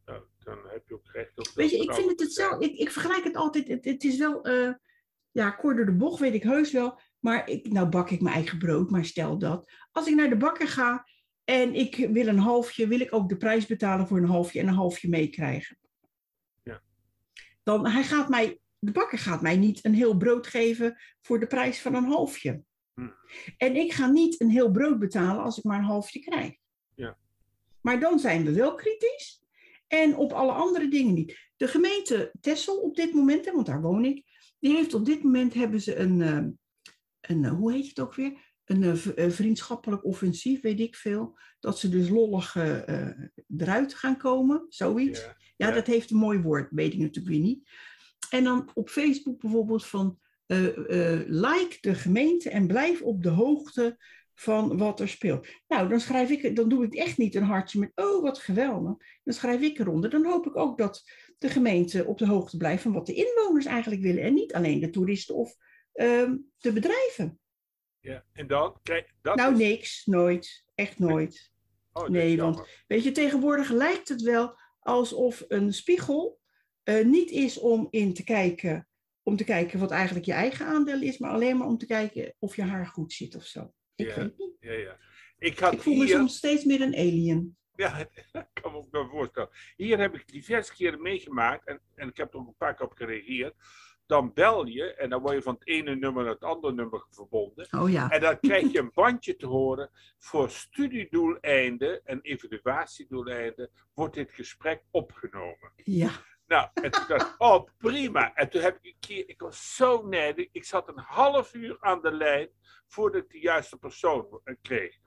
Nou, 0.05 0.23
dan 0.39 0.59
heb 0.67 0.87
je 0.87 0.93
ook 0.93 1.11
recht 1.11 1.37
op 1.39 1.51
Weet 1.55 1.71
je, 1.71 1.77
ik 1.77 1.93
vind 1.93 2.09
het 2.09 2.19
hetzelfde. 2.19 2.65
Ik, 2.65 2.77
ik 2.77 2.91
vergelijk 2.91 3.23
het 3.23 3.35
altijd. 3.35 3.67
Het, 3.67 3.85
het 3.85 4.03
is 4.03 4.17
wel, 4.17 4.41
eh, 4.43 4.73
ja, 5.31 5.51
kort 5.51 5.75
door 5.75 5.85
de 5.85 5.95
bocht, 5.95 6.19
weet 6.19 6.33
ik 6.33 6.43
heus 6.43 6.71
wel. 6.71 6.99
Maar 7.19 7.49
ik, 7.49 7.71
nou 7.71 7.89
bak 7.89 8.09
ik 8.09 8.21
mijn 8.21 8.35
eigen 8.35 8.57
brood, 8.57 8.89
maar 8.89 9.05
stel 9.05 9.37
dat. 9.37 9.71
Als 9.91 10.07
ik 10.07 10.15
naar 10.15 10.29
de 10.29 10.37
bakker 10.37 10.67
ga 10.67 11.07
en 11.43 11.75
ik 11.75 11.95
wil 12.11 12.27
een 12.27 12.39
halfje, 12.39 12.87
wil 12.87 12.99
ik 12.99 13.13
ook 13.13 13.29
de 13.29 13.37
prijs 13.37 13.65
betalen 13.65 14.07
voor 14.07 14.17
een 14.17 14.25
halfje 14.25 14.59
en 14.59 14.67
een 14.67 14.73
halfje 14.73 15.09
meekrijgen. 15.09 15.77
Ja. 16.63 16.81
Dan, 17.63 17.87
hij 17.87 18.03
gaat 18.03 18.29
mij, 18.29 18.59
de 18.79 18.91
bakker 18.91 19.17
gaat 19.17 19.41
mij 19.41 19.57
niet 19.57 19.85
een 19.85 19.93
heel 19.93 20.17
brood 20.17 20.47
geven 20.47 20.97
voor 21.21 21.39
de 21.39 21.47
prijs 21.47 21.81
van 21.81 21.95
een 21.95 22.05
halfje. 22.05 22.61
Hm. 22.93 23.09
En 23.57 23.75
ik 23.75 23.93
ga 23.93 24.07
niet 24.07 24.41
een 24.41 24.49
heel 24.49 24.71
brood 24.71 24.99
betalen 24.99 25.43
als 25.43 25.57
ik 25.57 25.63
maar 25.63 25.79
een 25.79 25.83
halfje 25.83 26.19
krijg. 26.19 26.55
Ja. 26.95 27.17
Maar 27.81 27.99
dan 27.99 28.19
zijn 28.19 28.45
we 28.45 28.53
wel 28.53 28.75
kritisch. 28.75 29.41
En 29.87 30.15
op 30.15 30.31
alle 30.31 30.51
andere 30.51 30.87
dingen 30.87 31.13
niet. 31.13 31.37
De 31.57 31.67
gemeente 31.67 32.31
Texel 32.41 32.77
op 32.77 32.95
dit 32.95 33.13
moment, 33.13 33.45
want 33.45 33.65
daar 33.65 33.81
woon 33.81 34.05
ik, 34.05 34.25
die 34.59 34.75
heeft 34.75 34.93
op 34.93 35.05
dit 35.05 35.23
moment 35.23 35.53
hebben 35.53 35.81
ze 35.81 35.95
een, 35.95 36.21
eh, 36.21 36.45
een 37.27 37.45
eh, 37.45 37.51
hoe 37.51 37.73
heet 37.73 37.87
het 37.87 37.99
ook 37.99 38.15
weer? 38.15 38.55
Een 38.65 38.83
eh, 38.83 39.25
eh, 39.25 39.31
vriendschappelijk 39.31 40.05
offensief, 40.05 40.61
weet 40.61 40.79
ik 40.79 40.95
veel. 40.95 41.39
Dat 41.59 41.79
ze 41.79 41.89
dus 41.89 42.09
lollig 42.09 42.55
eruit 43.57 43.93
gaan 43.93 44.17
komen, 44.17 44.65
zoiets. 44.69 45.19
Ja, 45.19 45.35
Ja, 45.55 45.67
ja. 45.67 45.73
dat 45.73 45.87
heeft 45.87 46.11
een 46.11 46.17
mooi 46.17 46.39
woord, 46.39 46.67
weet 46.71 46.93
ik 46.93 46.99
natuurlijk 46.99 47.35
weer 47.35 47.43
niet. 47.43 47.69
En 48.29 48.43
dan 48.43 48.69
op 48.73 48.89
Facebook 48.89 49.39
bijvoorbeeld 49.39 49.85
van 49.85 50.19
like 51.27 51.77
de 51.81 51.95
gemeente 51.95 52.49
en 52.49 52.67
blijf 52.67 53.01
op 53.01 53.23
de 53.23 53.29
hoogte 53.29 53.97
van 54.33 54.77
wat 54.77 54.99
er 54.99 55.09
speelt. 55.09 55.47
Nou, 55.67 55.89
dan 55.89 55.99
schrijf 55.99 56.29
ik, 56.29 56.55
dan 56.55 56.69
doe 56.69 56.85
ik 56.85 56.93
echt 56.93 57.17
niet 57.17 57.35
een 57.35 57.43
hartje 57.43 57.79
met, 57.79 57.91
oh 57.95 58.21
wat 58.21 58.39
geweldig. 58.39 58.93
Dan 59.23 59.33
schrijf 59.33 59.61
ik 59.61 59.79
eronder. 59.79 60.09
Dan 60.09 60.25
hoop 60.25 60.45
ik 60.45 60.55
ook 60.55 60.77
dat 60.77 61.03
de 61.37 61.49
gemeente 61.49 62.05
op 62.05 62.17
de 62.17 62.27
hoogte 62.27 62.57
blijft 62.57 62.81
van 62.81 62.93
wat 62.93 63.05
de 63.05 63.13
inwoners 63.13 63.65
eigenlijk 63.65 64.01
willen. 64.01 64.23
En 64.23 64.33
niet 64.33 64.53
alleen 64.53 64.79
de 64.79 64.89
toeristen 64.89 65.35
of 65.35 65.55
ehm, 65.97 66.37
de 66.57 66.73
bedrijven. 66.73 67.39
ja. 67.99 68.25
En 68.33 68.47
dan? 68.47 68.79
Kijk, 68.83 69.13
dat 69.21 69.35
nou, 69.35 69.53
is... 69.53 69.57
niks, 69.59 70.05
nooit. 70.05 70.65
Echt 70.75 70.99
nooit. 70.99 71.51
Oh, 71.91 72.01
dat 72.01 72.11
Nee, 72.11 72.37
want-. 72.37 72.67
Weet 72.87 73.03
je, 73.03 73.11
tegenwoordig 73.11 73.69
lijkt 73.69 74.09
het 74.09 74.21
wel 74.21 74.59
alsof 74.79 75.45
een 75.47 75.73
spiegel 75.73 76.39
eh, 76.83 77.05
niet 77.05 77.31
is 77.31 77.57
om 77.59 77.87
in 77.89 78.13
te 78.13 78.23
kijken, 78.23 78.87
om 79.23 79.35
te 79.35 79.43
kijken 79.43 79.79
wat 79.79 79.91
eigenlijk 79.91 80.25
je 80.25 80.33
eigen 80.33 80.65
aandeel 80.65 81.01
is, 81.01 81.17
maar 81.17 81.31
alleen 81.31 81.57
maar 81.57 81.67
om 81.67 81.77
te 81.77 81.85
kijken 81.85 82.35
of 82.39 82.55
je 82.55 82.61
haar 82.61 82.87
goed 82.87 83.13
zit 83.13 83.35
of 83.35 83.45
zo. 83.45 83.73
Ik 83.95 84.07
Ja. 84.07 84.15
weet 84.15 84.37
niet. 84.37 84.55
Ja, 84.59 84.71
ja. 84.71 84.97
Ik 85.37 85.59
had 85.59 85.73
Ik 85.73 85.81
voel 85.81 85.95
me 85.95 86.07
soms 86.07 86.37
steeds 86.37 86.63
meer 86.63 86.81
een 86.81 86.95
alien. 86.95 87.57
Ja, 87.75 87.97
ik 88.33 88.47
kan 88.61 88.71
me 88.71 88.77
ook 88.77 88.91
wel 88.91 89.09
voorstellen. 89.09 89.49
Hier 89.75 89.99
heb 89.99 90.15
ik 90.15 90.27
diverse 90.27 90.73
keren 90.73 91.01
meegemaakt 91.01 91.67
en, 91.67 91.81
en 91.95 92.07
ik 92.07 92.17
heb 92.17 92.33
er 92.33 92.39
ook 92.39 92.47
een 92.47 92.55
paar 92.57 92.75
keer 92.75 92.85
op 92.85 92.93
gereageerd. 92.93 93.55
Dan 94.07 94.33
bel 94.33 94.65
je 94.65 94.93
en 94.93 95.09
dan 95.09 95.21
word 95.21 95.33
je 95.33 95.41
van 95.41 95.53
het 95.53 95.67
ene 95.67 95.95
nummer 95.95 96.23
naar 96.23 96.33
het 96.33 96.43
andere 96.43 96.73
nummer 96.73 97.05
verbonden. 97.09 97.67
Oh 97.71 97.91
ja. 97.91 98.09
En 98.09 98.21
dan 98.21 98.39
krijg 98.39 98.71
je 98.71 98.79
een 98.79 98.91
bandje 98.93 99.35
te 99.35 99.45
horen. 99.45 99.89
Voor 100.17 100.49
studiedoeleinden 100.49 102.05
en 102.05 102.19
evaluatiedoeleinden 102.21 103.69
wordt 103.93 104.15
dit 104.15 104.31
gesprek 104.31 104.83
opgenomen. 104.91 105.71
Ja. 105.75 106.11
Nou, 106.47 106.69
en 106.73 106.91
toen 106.91 107.03
dacht 107.07 107.27
ik, 107.27 107.35
oh 107.37 107.63
prima. 107.77 108.33
En 108.33 108.49
toen 108.49 108.61
heb 108.61 108.77
ik 108.81 108.85
een 108.85 108.99
keer, 108.99 109.29
ik 109.29 109.41
was 109.41 109.75
zo 109.75 110.07
nijdig. 110.07 110.47
Ik 110.51 110.63
zat 110.63 110.87
een 110.87 111.03
half 111.05 111.53
uur 111.53 111.77
aan 111.79 112.01
de 112.01 112.11
lijn 112.11 112.49
voordat 112.87 113.23
ik 113.23 113.29
de 113.29 113.39
juiste 113.39 113.77
persoon 113.77 114.41
kreeg. 114.61 114.97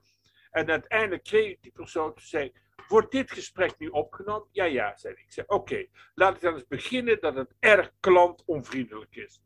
En 0.51 0.69
uiteindelijk 0.69 1.23
kreeg 1.23 1.49
ik 1.49 1.61
die 1.61 1.71
persoon 1.71 2.13
te 2.13 2.25
zeggen, 2.25 2.51
wordt 2.91 3.11
dit 3.11 3.31
gesprek 3.31 3.77
nu 3.77 3.87
opgenomen? 3.87 4.47
Ja, 4.51 4.65
ja, 4.65 4.97
zei 4.97 5.13
ik. 5.13 5.31
Zei, 5.31 5.47
oké, 5.49 5.85
laat 6.13 6.35
ik 6.35 6.41
dan 6.41 6.53
eens 6.53 6.67
beginnen 6.67 7.19
dat 7.19 7.35
het 7.35 7.55
erg 7.59 7.91
klantonvriendelijk 7.99 9.15
is. 9.15 9.43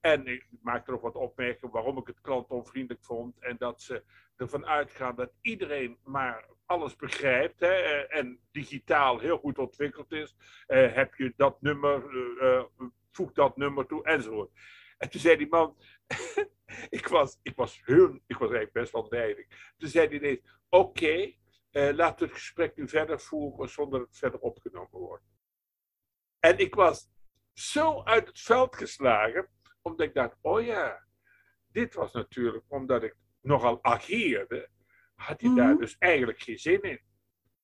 En 0.00 0.26
ik 0.26 0.46
maakte 0.62 0.90
nog 0.90 1.00
wat 1.00 1.14
opmerkingen 1.14 1.74
waarom 1.74 1.98
ik 1.98 2.06
het 2.06 2.20
klantonvriendelijk 2.20 3.04
vond. 3.04 3.38
En 3.40 3.56
dat 3.58 3.82
ze 3.82 4.02
ervan 4.36 4.66
uitgaan 4.66 5.14
dat 5.16 5.32
iedereen 5.40 5.98
maar 6.04 6.48
alles 6.66 6.96
begrijpt. 6.96 7.60
Hè, 7.60 7.72
eh, 7.72 8.18
en 8.18 8.40
digitaal 8.52 9.18
heel 9.18 9.38
goed 9.38 9.58
ontwikkeld 9.58 10.12
is. 10.12 10.36
Uh, 10.68 10.92
heb 10.92 11.14
je 11.14 11.32
dat 11.36 11.62
nummer, 11.62 12.14
uh, 12.42 12.62
voeg 13.12 13.32
dat 13.32 13.56
nummer 13.56 13.86
toe 13.86 14.04
enzovoort. 14.04 14.50
En 14.98 15.10
toen 15.10 15.20
zei 15.20 15.36
die 15.36 15.48
man, 15.48 15.76
ik, 16.98 17.08
was, 17.08 17.38
ik, 17.42 17.56
was 17.56 17.80
heel, 17.84 18.20
ik 18.26 18.36
was 18.36 18.50
eigenlijk 18.50 18.72
best 18.72 18.92
wel 18.92 19.06
nijdig. 19.10 19.46
Toen 19.76 19.88
zei 19.88 20.06
hij 20.06 20.16
ineens, 20.16 20.40
oké, 20.68 21.04
okay, 21.04 21.38
laten 21.76 22.18
we 22.18 22.24
het 22.24 22.42
gesprek 22.42 22.76
nu 22.76 22.88
verder 22.88 23.20
voeren 23.20 23.68
zonder 23.68 23.98
dat 23.98 24.08
het 24.08 24.18
verder 24.18 24.40
opgenomen 24.40 25.00
wordt. 25.00 25.24
En 26.38 26.58
ik 26.58 26.74
was 26.74 27.10
zo 27.52 28.02
uit 28.02 28.26
het 28.26 28.40
veld 28.40 28.76
geslagen, 28.76 29.48
omdat 29.82 30.06
ik 30.06 30.14
dacht, 30.14 30.36
oh 30.40 30.64
ja, 30.64 31.06
dit 31.68 31.94
was 31.94 32.12
natuurlijk 32.12 32.64
omdat 32.68 33.02
ik 33.02 33.16
nogal 33.40 33.84
ageerde, 33.84 34.68
had 35.14 35.40
hij 35.40 35.54
daar 35.54 35.70
mhm. 35.70 35.80
dus 35.80 35.96
eigenlijk 35.98 36.40
geen 36.40 36.58
zin 36.58 36.82
in. 36.82 37.00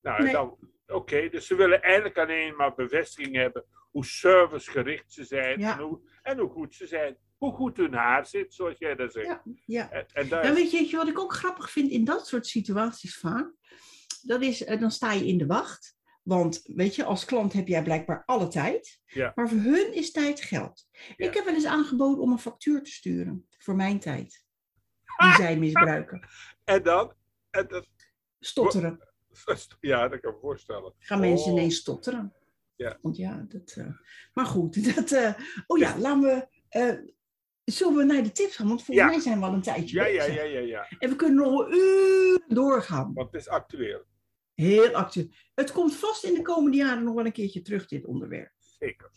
Nou, 0.01 0.31
dan, 0.31 0.57
oké, 0.87 1.29
dus 1.29 1.47
ze 1.47 1.55
willen 1.55 1.81
eigenlijk 1.81 2.17
alleen 2.17 2.55
maar 2.55 2.75
bevestiging 2.75 3.35
hebben 3.35 3.65
hoe 3.93 4.05
servicegericht 4.05 5.13
ze 5.13 5.23
zijn 5.23 5.61
en, 5.61 5.79
hoe, 5.79 6.01
en 6.21 6.37
hoe 6.37 6.49
goed 6.49 6.75
ze 6.75 6.87
zijn. 6.87 7.17
Hoe 7.37 7.53
goed 7.53 7.77
hun 7.77 7.93
haar 7.93 8.25
zit, 8.25 8.53
zoals 8.53 8.77
jij 8.77 8.95
dat 8.95 9.11
zegt. 9.11 9.27
Ja, 9.27 9.43
ja. 9.65 9.91
En, 9.91 10.05
en 10.13 10.27
daar... 10.27 10.53
weet 10.53 10.71
je, 10.71 10.97
wat 10.97 11.07
ik 11.07 11.19
ook 11.19 11.33
grappig 11.33 11.71
vind 11.71 11.91
in 11.91 12.03
dat 12.03 12.27
soort 12.27 12.47
situaties 12.47 13.17
vaak? 13.17 13.51
Dat 14.25 14.41
is, 14.41 14.63
eh, 14.63 14.79
dan 14.79 14.91
sta 14.91 15.11
je 15.11 15.27
in 15.27 15.37
de 15.37 15.45
wacht. 15.45 15.95
Want 16.23 16.61
weet 16.63 16.95
je, 16.95 17.03
als 17.03 17.25
klant 17.25 17.53
heb 17.53 17.67
jij 17.67 17.83
blijkbaar 17.83 18.23
alle 18.25 18.47
tijd. 18.47 18.99
Ja. 19.05 19.31
Maar 19.35 19.49
voor 19.49 19.57
hun 19.57 19.93
is 19.93 20.11
tijd 20.11 20.41
geld. 20.41 20.87
Ik 21.15 21.33
heb 21.33 21.45
wel 21.45 21.53
eens 21.53 21.65
aangeboden 21.65 22.23
om 22.23 22.31
een 22.31 22.39
factuur 22.39 22.83
te 22.83 22.91
sturen 22.91 23.47
voor 23.57 23.75
mijn 23.75 23.99
tijd. 23.99 24.43
Die 25.23 25.33
zij 25.33 25.57
misbruiken. 25.57 26.27
En 26.63 26.83
dan? 26.83 27.13
En 27.49 27.67
dat... 27.67 27.87
Stotteren. 28.39 28.99
Ja, 29.79 30.07
dat 30.07 30.19
kan 30.19 30.29
ik 30.29 30.35
me 30.35 30.41
voorstellen. 30.41 30.93
Gaan 30.99 31.19
mensen 31.19 31.51
oh. 31.51 31.57
ineens 31.57 31.75
stotteren. 31.75 32.33
Ja. 32.75 32.97
Want 33.01 33.17
ja, 33.17 33.45
dat... 33.47 33.75
Uh... 33.77 33.87
Maar 34.33 34.45
goed, 34.45 34.85
dat... 34.95 35.11
Uh... 35.11 35.33
Oh 35.67 35.77
ja, 35.77 35.97
laten 35.97 36.21
we... 36.21 36.47
Uh... 36.79 37.11
Zullen 37.63 37.95
we 37.95 38.03
naar 38.03 38.23
de 38.23 38.31
tips 38.31 38.55
gaan? 38.55 38.67
Want 38.67 38.83
volgens 38.83 39.07
mij 39.07 39.19
zijn 39.19 39.39
we 39.39 39.45
al 39.45 39.53
een 39.53 39.61
tijdje 39.61 39.95
ja, 39.95 40.05
Ja, 40.05 40.23
ja, 40.23 40.43
ja, 40.43 40.59
ja. 40.59 40.87
En 40.99 41.09
we 41.09 41.15
kunnen 41.15 41.43
nog 41.43 41.59
een 41.59 41.73
uur 41.73 42.43
doorgaan. 42.47 43.13
Want 43.13 43.31
het 43.31 43.41
is 43.41 43.47
actueel. 43.47 44.05
Heel 44.55 44.93
actueel. 44.93 45.27
Het 45.55 45.71
komt 45.71 45.95
vast 45.95 46.23
in 46.23 46.33
de 46.33 46.41
komende 46.41 46.77
jaren 46.77 47.03
nog 47.03 47.15
wel 47.15 47.25
een 47.25 47.31
keertje 47.31 47.61
terug, 47.61 47.87
dit 47.87 48.05
onderwerp. 48.05 48.51
Zeker. 48.79 49.11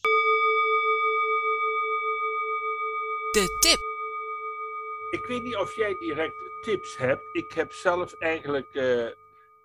De 3.31 3.57
tip. 3.61 3.79
Ik 5.21 5.27
weet 5.27 5.43
niet 5.43 5.57
of 5.57 5.77
jij 5.77 5.95
direct 5.99 6.35
tips 6.61 6.97
hebt. 6.97 7.23
Ik 7.33 7.53
heb 7.53 7.73
zelf 7.73 8.13
eigenlijk 8.13 8.75
uh, 8.75 9.07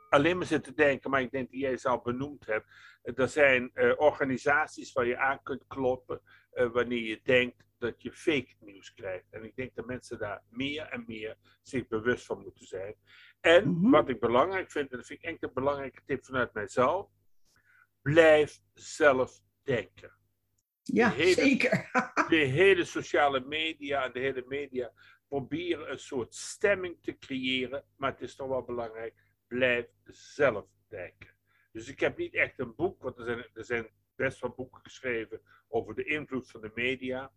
alleen 0.09 0.37
maar 0.37 0.45
zitten 0.45 0.75
denken, 0.75 1.09
maar 1.09 1.21
ik 1.21 1.31
denk 1.31 1.51
dat 1.51 1.59
jij 1.59 1.77
ze 1.77 1.89
al 1.89 2.01
benoemd 2.01 2.45
hebt. 2.45 2.65
Er 3.01 3.29
zijn 3.29 3.71
uh, 3.73 3.93
organisaties 3.95 4.91
waar 4.91 5.05
je 5.05 5.17
aan 5.17 5.43
kunt 5.43 5.63
kloppen 5.67 6.21
uh, 6.53 6.71
wanneer 6.71 7.03
je 7.03 7.19
denkt 7.23 7.63
dat 7.81 8.01
je 8.01 8.11
fake 8.11 8.53
nieuws 8.59 8.93
krijgt. 8.93 9.25
En 9.29 9.43
ik 9.43 9.55
denk 9.55 9.75
dat 9.75 9.85
mensen 9.85 10.19
daar 10.19 10.43
meer 10.49 10.85
en 10.85 11.03
meer 11.07 11.37
zich 11.61 11.87
bewust 11.87 12.25
van 12.25 12.41
moeten 12.41 12.65
zijn. 12.65 12.95
En 13.39 13.69
mhm. 13.69 13.89
wat 13.89 14.09
ik 14.09 14.19
belangrijk 14.19 14.71
vind, 14.71 14.91
en 14.91 14.97
dat 14.97 15.05
vind 15.05 15.23
ik 15.23 15.29
echt 15.29 15.43
een 15.43 15.53
belangrijke 15.53 16.01
tip 16.05 16.25
vanuit 16.25 16.53
mijzelf, 16.53 17.09
blijf 18.01 18.59
zelf 18.73 19.39
denken. 19.63 20.11
Ja, 20.83 21.11
zeker. 21.11 21.89
de 22.29 22.35
hele 22.35 22.85
sociale 22.85 23.39
media 23.39 24.05
en 24.05 24.13
de 24.13 24.19
hele 24.19 24.43
media 24.47 24.91
proberen 25.27 25.91
een 25.91 25.99
soort 25.99 26.35
stemming 26.35 26.97
te 27.01 27.17
creëren, 27.17 27.83
maar 27.95 28.11
het 28.11 28.21
is 28.21 28.35
toch 28.35 28.47
wel 28.47 28.63
belangrijk, 28.63 29.13
blijf 29.47 29.87
zelf 30.05 30.65
denken. 30.87 31.29
Dus 31.71 31.87
ik 31.87 31.99
heb 31.99 32.17
niet 32.17 32.33
echt 32.33 32.59
een 32.59 32.75
boek, 32.75 33.01
want 33.01 33.17
er 33.17 33.25
zijn, 33.25 33.45
er 33.53 33.65
zijn 33.65 33.89
best 34.15 34.39
wel 34.39 34.53
boeken 34.55 34.81
geschreven 34.81 35.41
over 35.67 35.95
de 35.95 36.03
invloed 36.03 36.51
van 36.51 36.61
de 36.61 36.71
media. 36.75 37.31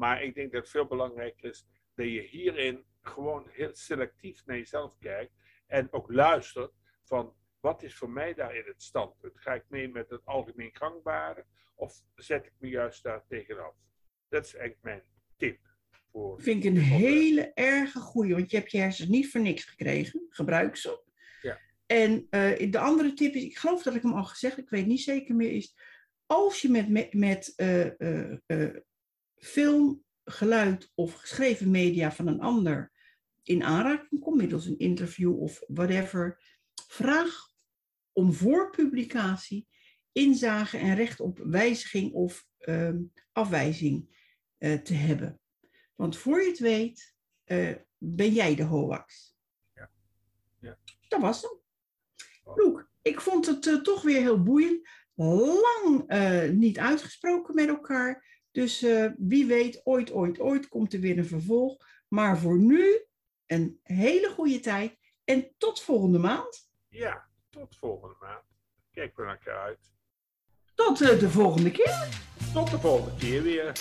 Maar 0.00 0.22
ik 0.22 0.34
denk 0.34 0.52
dat 0.52 0.60
het 0.60 0.70
veel 0.70 0.86
belangrijker 0.86 1.50
is 1.50 1.66
dat 1.94 2.06
je 2.06 2.20
hierin 2.20 2.84
gewoon 3.00 3.48
heel 3.50 3.70
selectief 3.72 4.46
naar 4.46 4.56
jezelf 4.56 4.98
kijkt 4.98 5.32
en 5.66 5.92
ook 5.92 6.12
luistert 6.12 6.72
van 7.04 7.34
wat 7.60 7.82
is 7.82 7.94
voor 7.94 8.10
mij 8.10 8.34
daarin 8.34 8.64
het 8.66 8.82
standpunt? 8.82 9.40
Ga 9.40 9.54
ik 9.54 9.64
mee 9.68 9.88
met 9.88 10.10
het 10.10 10.24
algemeen 10.24 10.70
gangbare 10.72 11.44
of 11.74 12.02
zet 12.14 12.46
ik 12.46 12.52
me 12.58 12.68
juist 12.68 13.02
daar 13.02 13.24
tegenaf? 13.28 13.74
Dat 14.28 14.44
is 14.44 14.54
eigenlijk 14.54 14.84
mijn 14.84 15.02
tip. 15.36 15.58
Voor 16.10 16.40
Vind 16.42 16.64
ik 16.64 16.70
een 16.70 16.80
hele 16.80 17.52
erge 17.54 17.98
goeie, 17.98 18.34
want 18.34 18.50
je 18.50 18.56
hebt 18.56 18.70
je 18.70 18.78
hersens 18.78 19.08
niet 19.08 19.30
voor 19.30 19.40
niks 19.40 19.64
gekregen. 19.64 20.26
Gebruik 20.28 20.76
ze. 20.76 21.02
Ja. 21.42 21.58
En 21.86 22.26
uh, 22.30 22.72
de 22.72 22.78
andere 22.78 23.12
tip 23.12 23.34
is, 23.34 23.42
ik 23.42 23.58
geloof 23.58 23.82
dat 23.82 23.94
ik 23.94 24.02
hem 24.02 24.12
al 24.12 24.24
gezegd, 24.24 24.58
ik 24.58 24.70
weet 24.70 24.86
niet 24.86 25.00
zeker 25.00 25.34
meer, 25.34 25.52
is 25.52 25.76
als 26.26 26.62
je 26.62 26.68
met, 26.68 26.88
met, 26.88 27.12
met 27.12 27.52
uh, 27.56 27.98
uh, 28.46 28.76
film, 29.40 30.04
geluid 30.24 30.90
of 30.94 31.12
geschreven 31.12 31.70
media 31.70 32.12
van 32.12 32.26
een 32.26 32.40
ander 32.40 32.92
in 33.42 33.62
aanraking 33.62 34.20
komt, 34.20 34.36
middels 34.36 34.66
een 34.66 34.78
interview 34.78 35.40
of 35.40 35.62
whatever, 35.66 36.42
vraag 36.86 37.48
om 38.12 38.32
voor 38.32 38.70
publicatie 38.70 39.68
inzage 40.12 40.78
en 40.78 40.94
recht 40.94 41.20
op 41.20 41.38
wijziging 41.38 42.12
of 42.12 42.46
uh, 42.60 42.94
afwijzing 43.32 44.18
uh, 44.58 44.78
te 44.78 44.94
hebben. 44.94 45.40
Want 45.94 46.16
voor 46.16 46.42
je 46.42 46.48
het 46.48 46.58
weet, 46.58 47.14
uh, 47.46 47.74
ben 47.98 48.32
jij 48.32 48.54
de 48.54 48.62
hoax. 48.62 49.36
Ja. 49.74 49.90
ja. 50.60 50.78
Dat 51.08 51.20
was 51.20 51.42
hem. 51.42 51.60
Oh. 52.44 52.56
Loek, 52.56 52.90
ik 53.02 53.20
vond 53.20 53.46
het 53.46 53.84
toch 53.84 54.02
weer 54.02 54.20
heel 54.20 54.42
boeiend. 54.42 54.88
Lang 55.14 56.08
niet 56.52 56.78
uitgesproken 56.78 57.54
met 57.54 57.68
elkaar. 57.68 58.39
Dus 58.52 58.86
wie 59.16 59.46
weet, 59.46 59.80
ooit, 59.84 60.12
ooit, 60.12 60.40
ooit 60.40 60.68
komt 60.68 60.92
er 60.92 61.00
weer 61.00 61.18
een 61.18 61.26
vervolg. 61.26 61.86
Maar 62.08 62.38
voor 62.38 62.58
nu 62.58 63.04
een 63.46 63.80
hele 63.82 64.28
goede 64.28 64.60
tijd 64.60 64.98
en 65.24 65.54
tot 65.58 65.80
volgende 65.80 66.18
maand. 66.18 66.68
Ja, 66.88 67.28
tot 67.50 67.76
volgende 67.76 68.16
maand. 68.20 68.44
Kijk 68.92 69.16
we 69.16 69.24
naar 69.24 69.58
uit. 69.58 69.92
Tot 70.74 71.00
uh, 71.00 71.18
de 71.18 71.30
volgende 71.30 71.70
keer. 71.70 72.08
Tot 72.52 72.70
de 72.70 72.78
volgende 72.78 73.18
keer 73.18 73.42
weer. 73.42 73.72